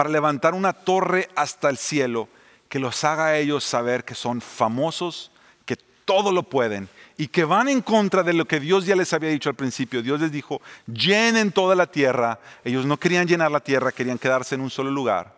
[0.00, 2.26] para levantar una torre hasta el cielo
[2.70, 5.30] que los haga a ellos saber que son famosos,
[5.66, 9.12] que todo lo pueden y que van en contra de lo que Dios ya les
[9.12, 10.00] había dicho al principio.
[10.00, 12.40] Dios les dijo, llenen toda la tierra.
[12.64, 15.36] Ellos no querían llenar la tierra, querían quedarse en un solo lugar.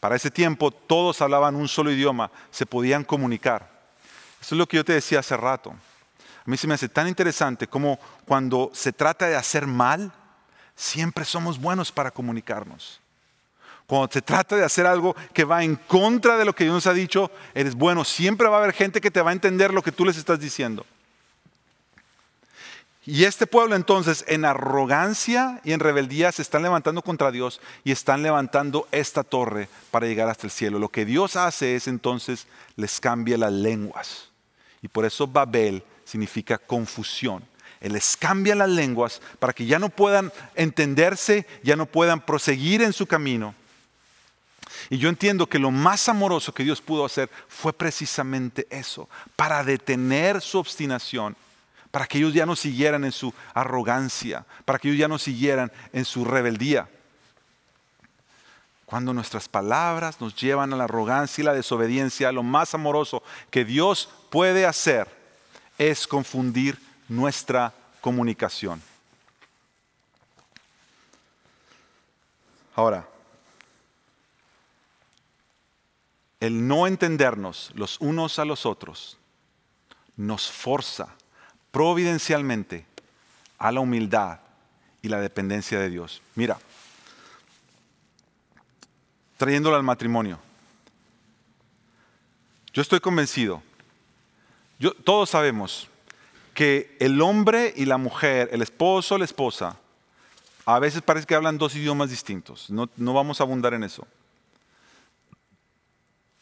[0.00, 3.70] Para ese tiempo todos hablaban un solo idioma, se podían comunicar.
[4.40, 5.70] Eso es lo que yo te decía hace rato.
[5.70, 10.12] A mí se me hace tan interesante como cuando se trata de hacer mal,
[10.74, 13.00] siempre somos buenos para comunicarnos.
[13.88, 16.86] Cuando se trata de hacer algo que va en contra de lo que Dios nos
[16.86, 18.04] ha dicho, eres bueno.
[18.04, 20.38] Siempre va a haber gente que te va a entender lo que tú les estás
[20.38, 20.84] diciendo.
[23.06, 27.90] Y este pueblo entonces en arrogancia y en rebeldía se están levantando contra Dios y
[27.90, 30.78] están levantando esta torre para llegar hasta el cielo.
[30.78, 32.46] Lo que Dios hace es entonces
[32.76, 34.28] les cambia las lenguas.
[34.82, 37.42] Y por eso Babel significa confusión.
[37.80, 42.82] Él les cambia las lenguas para que ya no puedan entenderse, ya no puedan proseguir
[42.82, 43.54] en su camino.
[44.90, 49.62] Y yo entiendo que lo más amoroso que Dios pudo hacer fue precisamente eso, para
[49.62, 51.36] detener su obstinación,
[51.90, 55.70] para que ellos ya no siguieran en su arrogancia, para que ellos ya no siguieran
[55.92, 56.88] en su rebeldía.
[58.86, 63.66] Cuando nuestras palabras nos llevan a la arrogancia y la desobediencia, lo más amoroso que
[63.66, 65.06] Dios puede hacer
[65.76, 68.82] es confundir nuestra comunicación.
[72.74, 73.06] Ahora,
[76.40, 79.18] el no entendernos los unos a los otros
[80.16, 81.14] nos forza
[81.70, 82.86] providencialmente
[83.58, 84.40] a la humildad
[85.02, 86.22] y la dependencia de Dios.
[86.34, 86.58] Mira,
[89.36, 90.38] trayéndolo al matrimonio,
[92.72, 93.62] yo estoy convencido,
[94.78, 95.88] yo, todos sabemos
[96.54, 99.76] que el hombre y la mujer, el esposo o la esposa,
[100.64, 104.06] a veces parece que hablan dos idiomas distintos, no, no vamos a abundar en eso.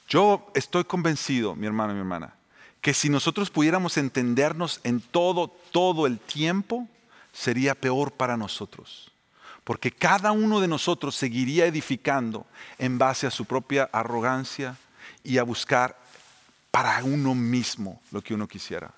[0.09, 2.35] Yo estoy convencido, mi hermano y mi hermana,
[2.81, 6.89] que si nosotros pudiéramos entendernos en todo, todo el tiempo,
[7.33, 9.11] sería peor para nosotros.
[9.65, 12.47] Porque cada uno de nosotros seguiría edificando
[12.79, 14.77] en base a su propia arrogancia
[15.25, 15.99] y a buscar
[16.71, 18.93] para uno mismo lo que uno quisiera.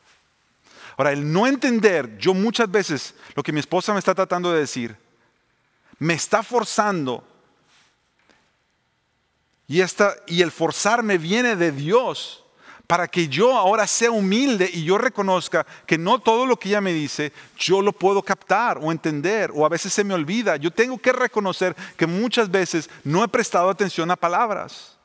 [0.98, 4.60] Ahora, el no entender, yo muchas veces, lo que mi esposa me está tratando de
[4.60, 4.96] decir,
[5.98, 7.26] me está forzando
[9.68, 12.42] y, esta, y el forzarme viene de Dios
[12.88, 16.80] para que yo ahora sea humilde y yo reconozca que no todo lo que ella
[16.80, 20.56] me dice yo lo puedo captar o entender o a veces se me olvida.
[20.56, 24.97] Yo tengo que reconocer que muchas veces no he prestado atención a palabras.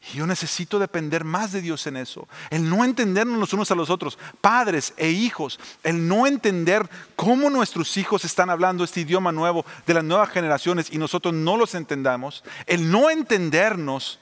[0.00, 2.28] Y yo necesito depender más de Dios en eso.
[2.50, 5.58] El no entendernos los unos a los otros, padres e hijos.
[5.82, 10.88] El no entender cómo nuestros hijos están hablando este idioma nuevo de las nuevas generaciones
[10.92, 12.44] y nosotros no los entendamos.
[12.66, 14.20] El no entendernos.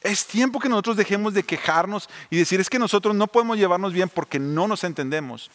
[0.00, 3.92] Es tiempo que nosotros dejemos de quejarnos y decir es que nosotros no podemos llevarnos
[3.92, 5.50] bien porque no nos entendemos.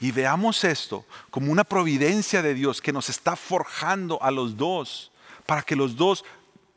[0.00, 5.10] Y veamos esto como una providencia de Dios que nos está forjando a los dos
[5.48, 6.24] para que los dos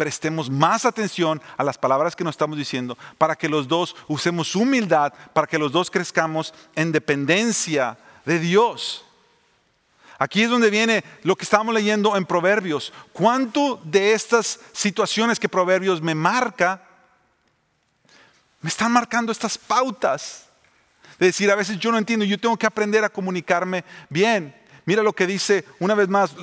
[0.01, 4.55] prestemos más atención a las palabras que nos estamos diciendo, para que los dos usemos
[4.55, 9.05] humildad, para que los dos crezcamos en dependencia de Dios.
[10.17, 12.91] Aquí es donde viene lo que estábamos leyendo en Proverbios.
[13.13, 16.81] ¿Cuánto de estas situaciones que Proverbios me marca,
[18.59, 20.47] me están marcando estas pautas?
[21.19, 24.59] De decir, a veces yo no entiendo, yo tengo que aprender a comunicarme bien.
[24.85, 26.35] Mira lo que dice una vez más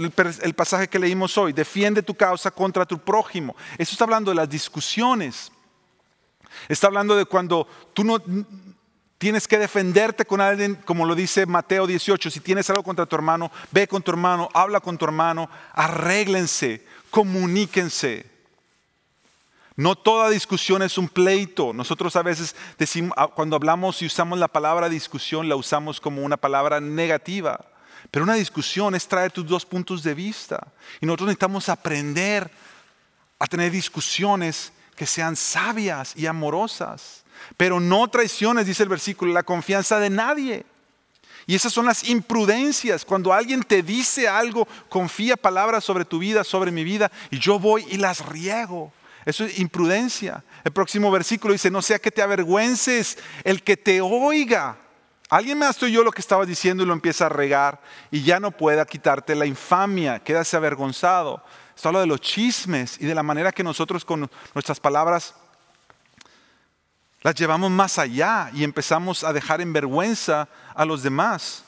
[0.43, 1.53] el pasaje que leímos hoy.
[1.53, 3.57] Defiende tu causa contra tu prójimo.
[3.77, 5.51] Eso está hablando de las discusiones.
[6.69, 8.19] Está hablando de cuando tú no
[9.19, 12.31] tienes que defenderte con alguien, como lo dice Mateo 18.
[12.31, 16.87] Si tienes algo contra tu hermano, ve con tu hermano, habla con tu hermano, arréglense,
[17.11, 18.27] comuníquense.
[19.75, 21.73] No toda discusión es un pleito.
[21.73, 26.37] Nosotros a veces decimos, cuando hablamos y usamos la palabra discusión, la usamos como una
[26.37, 27.65] palabra negativa.
[28.11, 30.69] Pero una discusión es traer tus dos puntos de vista.
[31.01, 32.51] Y nosotros necesitamos aprender
[33.39, 37.25] a tener discusiones que sean sabias y amorosas.
[37.57, 40.65] Pero no traiciones, dice el versículo, la confianza de nadie.
[41.47, 43.05] Y esas son las imprudencias.
[43.05, 47.59] Cuando alguien te dice algo, confía palabras sobre tu vida, sobre mi vida, y yo
[47.59, 48.93] voy y las riego.
[49.25, 50.43] Eso es imprudencia.
[50.65, 54.79] El próximo versículo dice, no sea que te avergüences el que te oiga
[55.29, 58.51] Alguien más yo lo que estaba diciendo y lo empieza a regar y ya no
[58.51, 61.45] pueda quitarte la infamia, quédase avergonzado.
[61.77, 65.35] Esto habla de los chismes y de la manera que nosotros con nuestras palabras
[67.21, 71.65] las llevamos más allá y empezamos a dejar en vergüenza a los demás.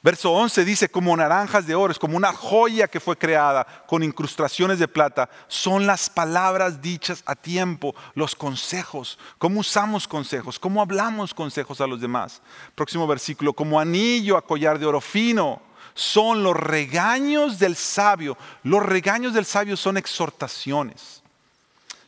[0.00, 4.04] Verso 11 dice, como naranjas de oro, es como una joya que fue creada con
[4.04, 5.28] incrustaciones de plata.
[5.48, 11.86] Son las palabras dichas a tiempo, los consejos, cómo usamos consejos, cómo hablamos consejos a
[11.88, 12.42] los demás.
[12.76, 15.62] Próximo versículo, como anillo a collar de oro fino.
[15.94, 18.38] Son los regaños del sabio.
[18.62, 21.24] Los regaños del sabio son exhortaciones.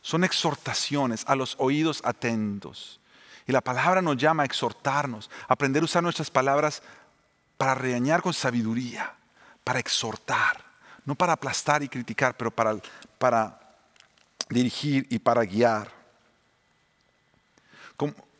[0.00, 3.00] Son exhortaciones a los oídos atentos.
[3.48, 6.84] Y la palabra nos llama a exhortarnos, a aprender a usar nuestras palabras
[7.60, 9.12] para regañar con sabiduría,
[9.62, 10.64] para exhortar,
[11.04, 13.60] no para aplastar y criticar, pero para,
[14.48, 15.92] dirigir y para guiar.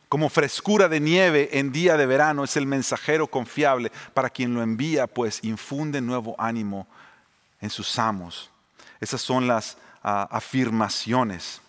[0.08, 4.62] Como, frescura de nieve en día de verano es el mensajero confiable para quien lo
[4.62, 6.86] envía, pues infunde nuevo ánimo
[7.60, 8.50] en sus amos.
[9.00, 11.60] Esas son las uh, afirmaciones.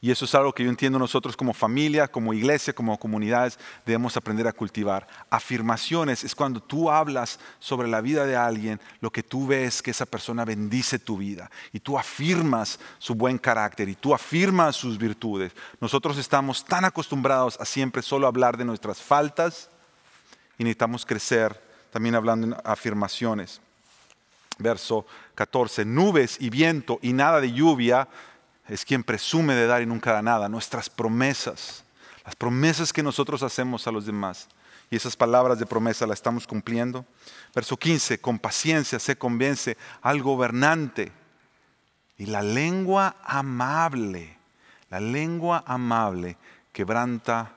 [0.00, 4.16] Y eso es algo que yo entiendo nosotros como familia, como iglesia, como comunidades, debemos
[4.16, 5.06] aprender a cultivar.
[5.30, 9.92] Afirmaciones es cuando tú hablas sobre la vida de alguien, lo que tú ves que
[9.92, 14.98] esa persona bendice tu vida y tú afirmas su buen carácter y tú afirmas sus
[14.98, 15.52] virtudes.
[15.80, 19.70] Nosotros estamos tan acostumbrados a siempre solo hablar de nuestras faltas
[20.58, 23.60] y necesitamos crecer también hablando en afirmaciones.
[24.58, 28.08] Verso 14, nubes y viento y nada de lluvia
[28.68, 30.48] es quien presume de dar y nunca da nada.
[30.48, 31.84] Nuestras promesas,
[32.24, 34.48] las promesas que nosotros hacemos a los demás.
[34.90, 37.04] Y esas palabras de promesa las estamos cumpliendo.
[37.54, 41.12] Verso 15, con paciencia se convence al gobernante.
[42.18, 44.38] Y la lengua amable,
[44.90, 46.36] la lengua amable
[46.72, 47.52] quebranta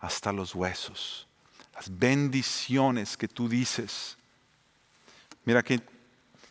[0.00, 1.26] hasta los huesos.
[1.74, 4.16] Las bendiciones que tú dices.
[5.44, 5.80] Mira que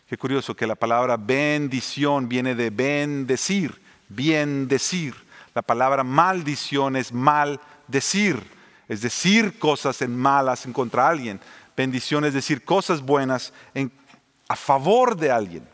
[0.09, 5.13] Qué curioso que la palabra bendición viene de bendecir, bien decir.
[5.53, 8.41] La palabra maldición es mal decir,
[8.87, 11.39] es decir cosas en malas en contra alguien.
[11.77, 13.91] Bendición es decir cosas buenas en,
[14.47, 15.69] a favor de alguien.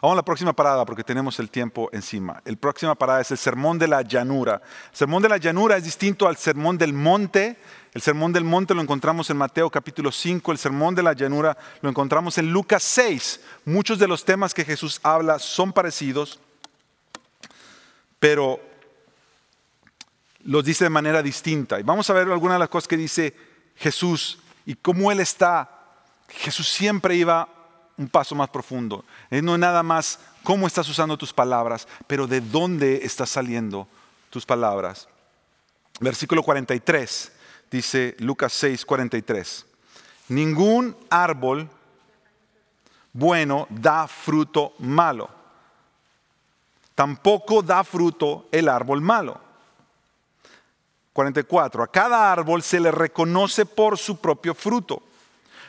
[0.00, 2.40] Vamos a la próxima parada porque tenemos el tiempo encima.
[2.44, 4.60] La próxima parada es el sermón de la llanura.
[4.90, 7.58] El sermón de la llanura es distinto al sermón del monte
[7.96, 11.56] el sermón del monte lo encontramos en Mateo capítulo 5, el sermón de la llanura
[11.80, 13.40] lo encontramos en Lucas 6.
[13.64, 16.38] Muchos de los temas que Jesús habla son parecidos,
[18.18, 18.60] pero
[20.44, 21.80] los dice de manera distinta.
[21.80, 23.34] Y vamos a ver algunas de las cosas que dice
[23.76, 25.70] Jesús y cómo Él está.
[26.28, 27.48] Jesús siempre iba
[27.98, 29.04] un paso más profundo.
[29.30, 33.88] No es nada más cómo estás usando tus palabras, pero de dónde estás saliendo
[34.30, 35.08] tus palabras.
[36.00, 37.32] Versículo 43
[37.70, 39.66] dice Lucas 6, 43.
[40.28, 41.68] Ningún árbol
[43.12, 45.30] bueno da fruto malo.
[46.94, 49.40] Tampoco da fruto el árbol malo.
[51.12, 51.82] 44.
[51.82, 55.02] A cada árbol se le reconoce por su propio fruto.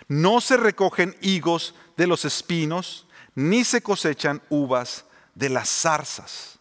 [0.09, 3.05] No se recogen higos de los espinos,
[3.35, 5.05] ni se cosechan uvas
[5.35, 6.59] de las zarzas.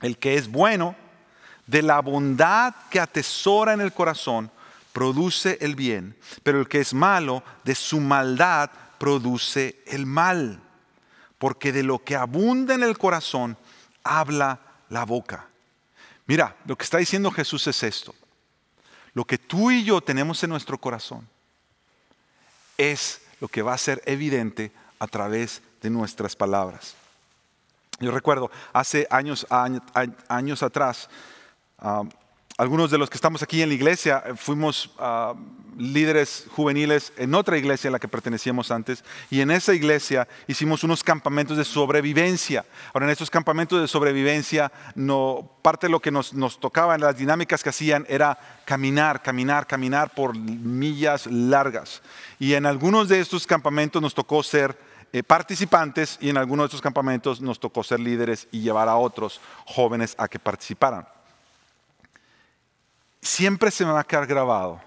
[0.00, 0.96] El que es bueno,
[1.66, 4.50] de la bondad que atesora en el corazón,
[4.92, 10.60] produce el bien, pero el que es malo, de su maldad, produce el mal.
[11.38, 13.56] Porque de lo que abunda en el corazón,
[14.02, 15.46] habla la boca.
[16.26, 18.14] Mira, lo que está diciendo Jesús es esto.
[19.14, 21.28] Lo que tú y yo tenemos en nuestro corazón
[22.76, 26.94] es lo que va a ser evidente a través de nuestras palabras.
[27.98, 29.46] Yo recuerdo, hace años,
[30.28, 31.08] años, atrás,
[31.80, 32.02] Ah,
[32.60, 35.32] algunos de los que estamos aquí en la iglesia eh, fuimos ah,
[35.78, 40.84] líderes juveniles en otra iglesia a la que pertenecíamos antes y en esa iglesia hicimos
[40.84, 42.66] unos campamentos de sobrevivencia.
[42.92, 44.70] Ahora en estos campamentos de sobrevivencia
[45.62, 49.66] parte de lo que nos, nos tocaba en las dinámicas que hacían era caminar, caminar,
[49.66, 52.02] caminar por millas largas.
[52.38, 54.78] Y en algunos de estos campamentos nos tocó ser
[55.14, 58.96] eh, participantes y en algunos de estos campamentos nos tocó ser líderes y llevar a
[58.96, 61.06] otros jóvenes a que participaran
[63.20, 64.80] siempre se me va a quedar grabado.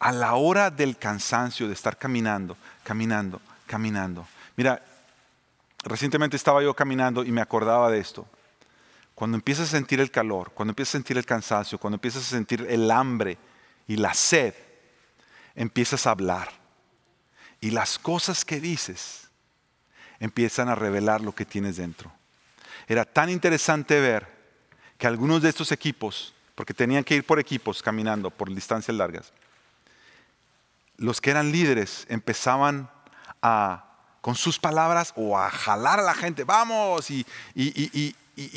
[0.00, 4.26] A la hora del cansancio de estar caminando, caminando, caminando.
[4.56, 4.82] Mira,
[5.82, 8.26] recientemente estaba yo caminando y me acordaba de esto.
[9.14, 12.30] Cuando empiezas a sentir el calor, cuando empiezas a sentir el cansancio, cuando empiezas a
[12.30, 13.38] sentir el hambre
[13.86, 14.54] y la sed,
[15.54, 16.50] empiezas a hablar.
[17.60, 19.28] Y las cosas que dices
[20.18, 22.12] empiezan a revelar lo que tienes dentro.
[22.86, 24.26] Era tan interesante ver
[24.98, 29.32] que algunos de estos equipos, porque tenían que ir por equipos caminando por distancias largas,
[30.96, 32.88] los que eran líderes empezaban
[33.42, 33.84] a,
[34.20, 37.24] con sus palabras o a jalar a la gente, vamos, y,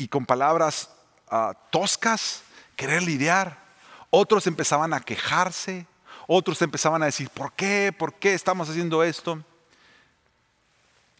[0.08, 0.90] con palabras
[1.30, 2.42] ah, toscas,
[2.76, 3.66] querer lidiar.
[4.10, 5.86] Otros empezaban a quejarse,
[6.26, 7.92] otros empezaban a decir, ¿por qué?
[7.96, 9.42] ¿Por qué estamos haciendo esto?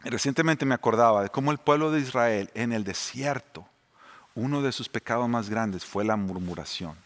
[0.04, 3.68] Recientemente me acordaba de cómo el pueblo de Israel en el desierto,
[4.38, 6.96] uno de sus pecados más grandes fue la murmuración,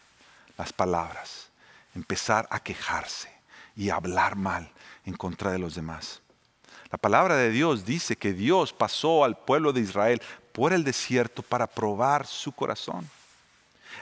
[0.55, 1.49] las palabras,
[1.95, 3.29] empezar a quejarse
[3.75, 4.69] y hablar mal
[5.03, 6.21] en contra de los demás.
[6.91, 10.21] La palabra de Dios dice que Dios pasó al pueblo de Israel
[10.51, 13.09] por el desierto para probar su corazón.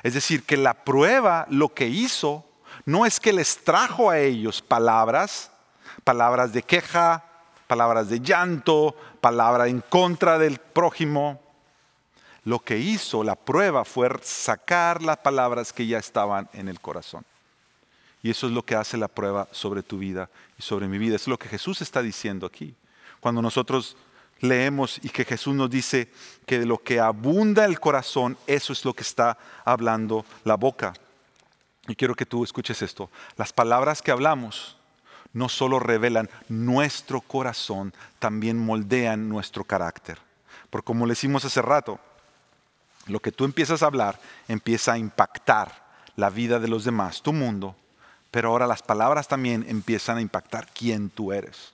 [0.04, 2.46] Es decir, que la prueba lo que hizo
[2.86, 5.52] no es que les trajo a ellos palabras,
[6.04, 7.24] palabras de queja,
[7.68, 11.42] palabras de llanto, palabra en contra del prójimo.
[12.44, 17.24] Lo que hizo la prueba fue sacar las palabras que ya estaban en el corazón.
[18.24, 21.16] Y eso es lo que hace la prueba sobre tu vida y sobre mi vida.
[21.16, 22.76] es lo que Jesús está diciendo aquí.
[23.20, 23.98] Cuando nosotros
[24.39, 26.10] leemos y que Jesús nos dice
[26.46, 30.94] que de lo que abunda el corazón, eso es lo que está hablando la boca.
[31.88, 33.10] Y quiero que tú escuches esto.
[33.38, 34.78] Las palabras que hablamos
[35.34, 40.20] no solo revelan nuestro corazón, también moldean nuestro carácter.
[40.70, 42.00] Porque como le decimos hace rato,
[43.08, 45.86] lo que tú empiezas a hablar empieza a impactar
[46.16, 47.76] la vida de los demás, tu mundo,
[48.30, 51.74] pero ahora las palabras también empiezan a impactar quién tú eres.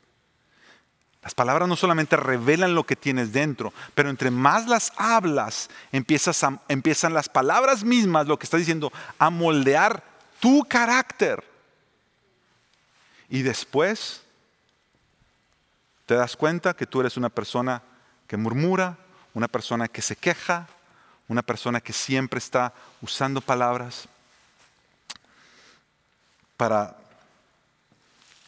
[1.22, 7.14] Las palabras no solamente revelan lo que tienes dentro, pero entre más las hablas, empiezan
[7.14, 10.04] las palabras mismas, lo que está diciendo, a moldear
[10.40, 11.44] tu carácter.
[13.28, 14.22] Y después
[16.06, 17.84] te das cuenta que tú eres una persona
[18.26, 18.98] que murmura,
[19.34, 20.70] una persona que se queja,
[21.28, 24.08] una persona que siempre está usando palabras
[26.56, 26.96] para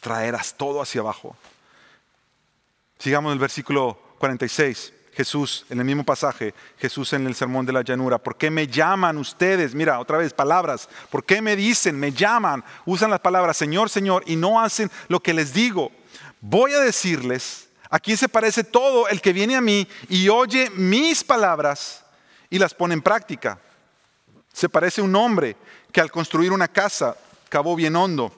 [0.00, 1.36] traer todo hacia abajo.
[2.98, 4.94] Sigamos el versículo 46.
[5.12, 8.66] Jesús, en el mismo pasaje, Jesús en el sermón de la llanura, ¿por qué me
[8.66, 9.74] llaman ustedes?
[9.74, 12.64] Mira, otra vez palabras, ¿por qué me dicen, me llaman?
[12.86, 15.90] Usan las palabras Señor, Señor y no hacen lo que les digo.
[16.40, 20.70] Voy a decirles, ¿a quién se parece todo el que viene a mí y oye
[20.70, 22.04] mis palabras
[22.50, 23.58] y las pone en práctica?
[24.52, 25.56] Se parece un hombre
[25.92, 27.16] que al construir una casa
[27.48, 28.32] cavó bien hondo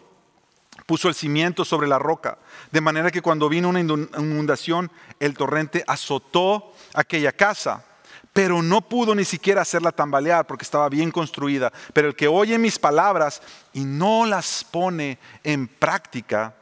[0.87, 2.39] puso el cimiento sobre la roca,
[2.71, 4.91] de manera que cuando vino una inundación,
[5.21, 7.85] el torrente azotó aquella casa,
[8.33, 11.73] pero no pudo ni siquiera hacerla tambalear porque estaba bien construida.
[11.93, 13.43] Pero el que oye mis palabras
[13.73, 16.55] y no las pone en práctica,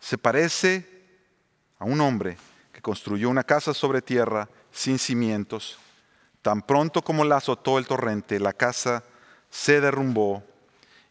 [0.00, 0.88] se parece
[1.78, 2.36] a un hombre
[2.72, 5.78] que construyó una casa sobre tierra sin cimientos.
[6.44, 9.02] Tan pronto como la azotó el torrente, la casa
[9.48, 10.44] se derrumbó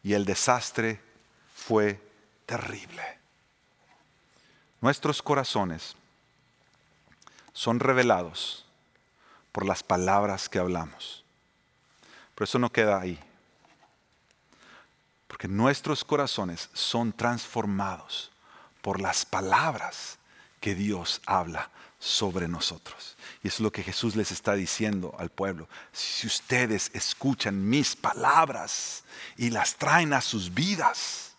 [0.04, 1.02] y el desastre
[1.56, 2.00] fue
[2.46, 3.02] terrible.
[4.80, 5.96] Nuestros corazones
[7.52, 8.64] son revelados
[9.52, 11.26] por las palabras que hablamos.
[12.36, 13.20] Pero eso no queda ahí.
[15.28, 18.30] Porque nuestros corazones son transformados
[18.84, 20.20] por las palabras
[20.64, 23.18] que Dios habla sobre nosotros.
[23.43, 25.68] Y eso es lo que Jesús les está diciendo al pueblo.
[25.91, 29.03] Si ustedes escuchan mis palabras
[29.36, 31.36] y las traen a sus vidas,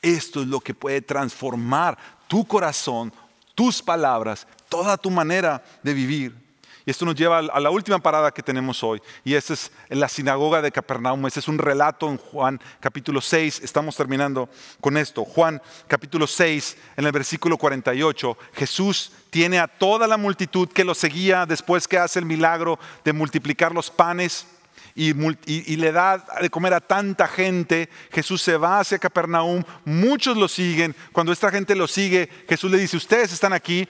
[0.00, 1.98] esto es lo que puede transformar
[2.28, 3.12] tu corazón,
[3.56, 6.47] tus palabras, toda tu manera de vivir.
[6.88, 10.08] Y esto nos lleva a la última parada que tenemos hoy, y esta es la
[10.08, 11.26] sinagoga de Capernaum.
[11.26, 13.60] Ese es un relato en Juan capítulo 6.
[13.62, 14.48] Estamos terminando
[14.80, 15.26] con esto.
[15.26, 20.94] Juan capítulo 6, en el versículo 48, Jesús tiene a toda la multitud que lo
[20.94, 24.46] seguía después que hace el milagro de multiplicar los panes
[24.94, 27.90] y, le da de comer a tanta gente.
[28.10, 30.96] Jesús se va hacia Capernaum, muchos lo siguen.
[31.12, 33.86] Cuando esta gente lo sigue, Jesús le dice, ustedes están aquí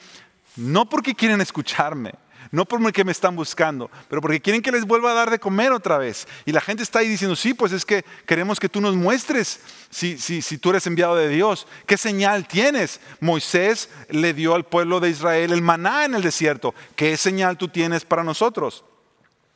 [0.59, 2.13] no porque quieren escucharme,
[2.51, 5.73] no porque me están buscando, pero porque quieren que les vuelva a dar de comer
[5.73, 6.27] otra vez.
[6.47, 9.61] Y la gente está ahí diciendo, sí, pues es que queremos que tú nos muestres
[9.91, 11.67] si, si, si, tú eres enviado de Dios.
[11.87, 13.01] ¿Qué señal tienes?
[13.21, 16.75] Moisés le dio al pueblo de Israel el maná en el desierto.
[16.97, 18.85] ¿Qué señal tú tienes para nosotros?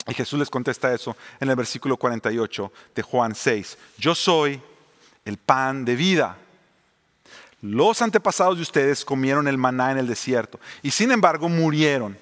[0.08, 3.78] Y Jesús les contesta eso en el versículo 48 de Juan 6.
[3.98, 4.60] Yo soy
[5.24, 6.38] el pan de vida.
[7.60, 12.18] Los antepasados de ustedes comieron el maná en el desierto y sin embargo murieron.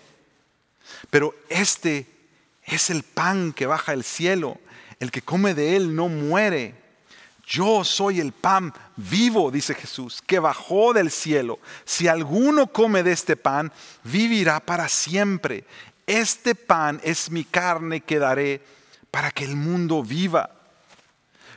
[1.11, 2.07] Pero este
[2.64, 4.59] es el pan que baja del cielo.
[4.99, 6.74] El que come de él no muere.
[7.47, 11.59] Yo soy el pan vivo, dice Jesús, que bajó del cielo.
[11.84, 13.72] Si alguno come de este pan,
[14.05, 15.64] vivirá para siempre
[16.11, 18.61] este pan es mi carne que daré
[19.12, 20.51] para que el mundo viva.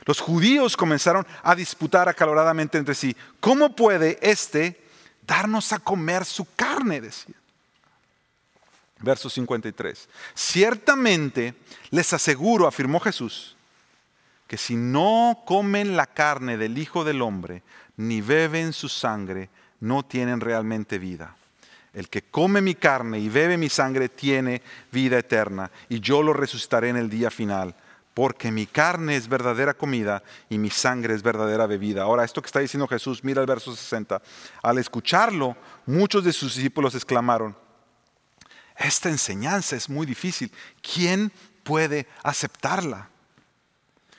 [0.04, 4.80] Los judíos comenzaron a disputar acaloradamente entre sí, ¿cómo puede éste
[5.26, 7.00] darnos a comer su carne?
[7.00, 7.34] Decía.
[9.04, 10.08] Verso 53.
[10.34, 11.54] Ciertamente
[11.90, 13.56] les aseguro, afirmó Jesús,
[14.46, 17.62] que si no comen la carne del Hijo del Hombre,
[17.96, 19.50] ni beben su sangre,
[19.80, 21.36] no tienen realmente vida.
[21.92, 26.32] El que come mi carne y bebe mi sangre tiene vida eterna, y yo lo
[26.32, 27.76] resucitaré en el día final,
[28.14, 32.02] porque mi carne es verdadera comida y mi sangre es verdadera bebida.
[32.02, 34.22] Ahora, esto que está diciendo Jesús, mira el verso 60.
[34.62, 37.56] Al escucharlo, muchos de sus discípulos exclamaron,
[38.76, 40.50] esta enseñanza es muy difícil.
[40.82, 41.30] ¿Quién
[41.62, 43.08] puede aceptarla?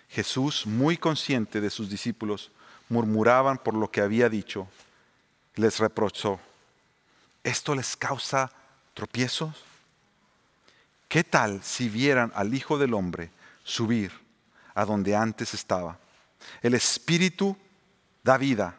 [0.09, 2.51] Jesús, muy consciente de sus discípulos,
[2.87, 4.67] murmuraban por lo que había dicho,
[5.55, 6.39] les reprochó,
[7.43, 8.51] ¿esto les causa
[8.93, 9.63] tropiezos?
[11.07, 13.31] ¿Qué tal si vieran al Hijo del Hombre
[13.63, 14.11] subir
[14.73, 15.99] a donde antes estaba?
[16.61, 17.57] El Espíritu
[18.23, 18.75] da vida,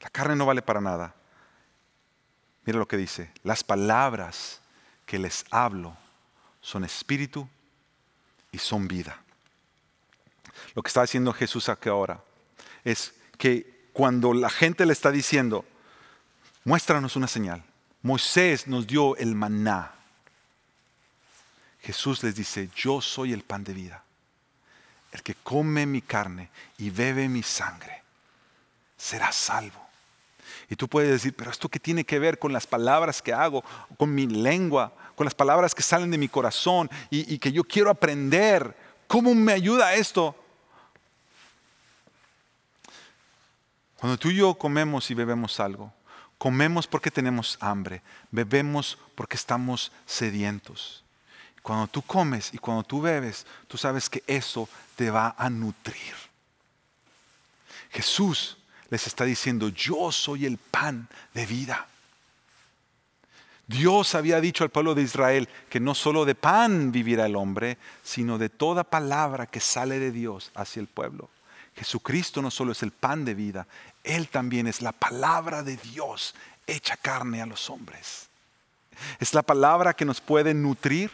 [0.00, 1.14] la carne no vale para nada.
[2.64, 4.60] Mira lo que dice, las palabras
[5.06, 5.96] que les hablo
[6.60, 7.48] son espíritu
[8.52, 9.20] y son vida.
[10.74, 12.22] Lo que está haciendo Jesús aquí ahora
[12.84, 15.64] es que cuando la gente le está diciendo,
[16.64, 17.62] muéstranos una señal,
[18.02, 19.94] Moisés nos dio el maná.
[21.82, 24.02] Jesús les dice, yo soy el pan de vida.
[25.12, 28.02] El que come mi carne y bebe mi sangre
[28.96, 29.83] será salvo.
[30.68, 33.62] Y tú puedes decir, pero esto qué tiene que ver con las palabras que hago,
[33.96, 37.64] con mi lengua, con las palabras que salen de mi corazón y, y que yo
[37.64, 38.76] quiero aprender.
[39.06, 40.34] ¿Cómo me ayuda esto?
[43.96, 45.92] Cuando tú y yo comemos y bebemos algo,
[46.36, 51.04] comemos porque tenemos hambre, bebemos porque estamos sedientos.
[51.62, 56.14] Cuando tú comes y cuando tú bebes, tú sabes que eso te va a nutrir.
[57.90, 58.58] Jesús
[58.94, 61.88] les está diciendo, yo soy el pan de vida.
[63.66, 67.76] Dios había dicho al pueblo de Israel que no solo de pan vivirá el hombre,
[68.04, 71.28] sino de toda palabra que sale de Dios hacia el pueblo.
[71.74, 73.66] Jesucristo no solo es el pan de vida,
[74.04, 78.28] Él también es la palabra de Dios hecha carne a los hombres.
[79.18, 81.10] Es la palabra que nos puede nutrir,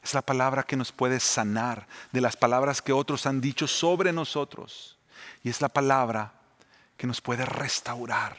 [0.00, 4.12] es la palabra que nos puede sanar de las palabras que otros han dicho sobre
[4.12, 4.96] nosotros.
[5.42, 6.34] Y es la palabra
[6.96, 8.36] que nos puede restaurar.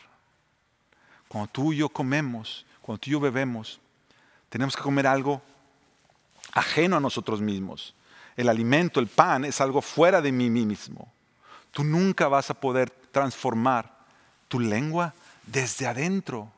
[1.27, 3.79] Cuando tú y yo comemos, cuando tú y yo bebemos,
[4.49, 5.41] tenemos que comer algo
[6.53, 7.93] ajeno a nosotros mismos.
[8.35, 11.11] El alimento, el pan, es algo fuera de mí mismo.
[11.71, 13.91] Tú nunca vas a poder transformar
[14.47, 15.13] tu lengua
[15.45, 16.51] desde adentro.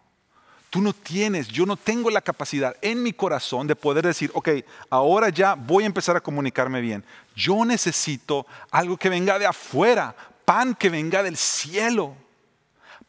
[0.69, 4.49] Tú no tienes, yo no tengo la capacidad en mi corazón de poder decir, ok,
[4.89, 7.03] ahora ya voy a empezar a comunicarme bien.
[7.35, 10.15] Yo necesito algo que venga de afuera
[10.47, 12.15] pan que venga del cielo,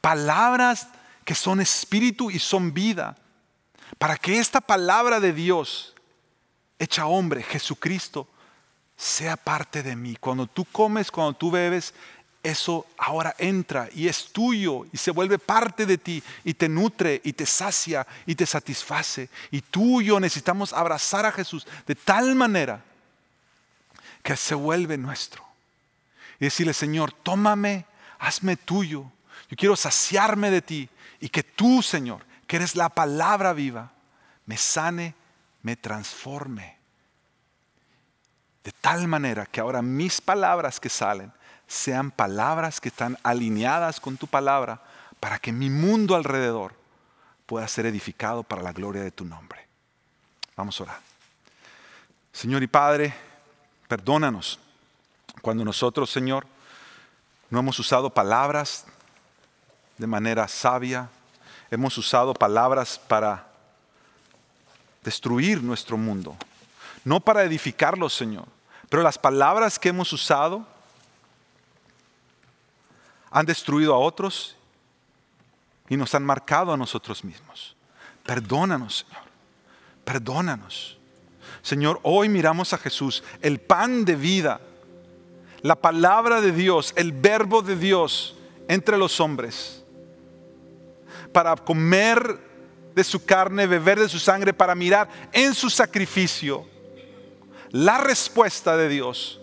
[0.01, 0.89] palabras
[1.25, 3.17] que son espíritu y son vida,
[3.97, 5.95] para que esta palabra de Dios,
[6.81, 8.27] hecha hombre, Jesucristo,
[8.97, 10.17] sea parte de mí.
[10.17, 11.95] Cuando tú comes, cuando tú bebes,
[12.43, 17.21] eso ahora entra y es tuyo y se vuelve parte de ti y te nutre
[17.23, 19.31] y te sacia y te satisface.
[19.53, 22.83] Y tú necesitamos abrazar a Jesús de tal manera
[24.25, 25.48] que se vuelve nuestro
[26.41, 27.87] y decirle, Señor, tómame,
[28.19, 29.11] hazme tuyo.
[29.49, 30.89] Yo quiero saciarme de ti
[31.21, 33.93] y que tú, Señor, que eres la palabra viva,
[34.47, 35.15] me sane,
[35.63, 36.79] me transforme.
[38.63, 41.33] De tal manera que ahora mis palabras que salen
[41.67, 44.83] sean palabras que están alineadas con tu palabra
[45.21, 46.75] para que mi mundo alrededor
[47.47, 49.67] pueda ser edificado para la gloria de tu nombre.
[50.57, 51.01] Vamos a orar.
[52.33, 53.15] Señor y Padre,
[53.89, 54.61] perdónanos
[55.43, 56.47] cuando nosotros, Señor,
[57.51, 58.87] no hemos usado palabras
[59.97, 61.09] de manera sabia,
[61.71, 63.49] hemos usado palabras para
[65.03, 66.37] destruir nuestro mundo,
[67.05, 68.47] no para edificarlo, Señor,
[68.89, 70.67] pero las palabras que hemos usado
[73.31, 74.57] han destruido a otros
[75.89, 77.77] y nos han marcado a nosotros mismos.
[78.25, 79.25] Perdónanos, Señor.
[80.05, 80.99] Perdónanos.
[81.63, 84.61] Señor, hoy miramos a Jesús, el pan de vida,
[85.63, 88.37] la palabra de Dios, el verbo de Dios
[88.69, 89.85] entre los hombres,
[91.33, 92.39] para comer
[92.95, 96.67] de su carne, beber de su sangre, para mirar en su sacrificio
[97.71, 99.41] la respuesta de Dios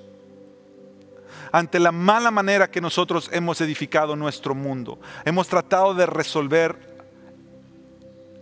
[1.52, 5.00] ante la mala manera que nosotros hemos edificado nuestro mundo.
[5.24, 6.98] Hemos tratado de resolver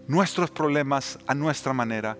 [0.07, 2.17] nuestros problemas a nuestra manera.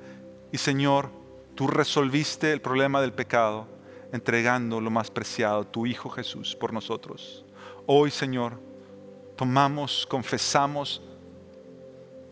[0.52, 1.10] Y Señor,
[1.56, 3.73] tú resolviste el problema del pecado
[4.14, 7.44] entregando lo más preciado, tu Hijo Jesús, por nosotros.
[7.88, 8.60] Hoy, Señor,
[9.36, 11.02] tomamos, confesamos,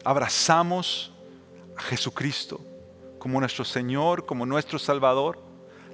[0.03, 1.11] abrazamos
[1.75, 2.61] a Jesucristo
[3.17, 5.39] como nuestro Señor, como nuestro Salvador,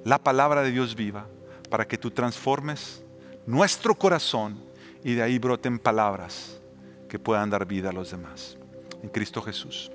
[0.04, 1.26] la palabra de Dios viva,
[1.70, 3.02] para que tú transformes
[3.46, 4.62] nuestro corazón
[5.06, 6.60] y de ahí broten palabras
[7.08, 8.58] que puedan dar vida a los demás.
[9.02, 9.90] En Cristo Jesús.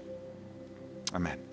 [1.12, 1.51] Amén.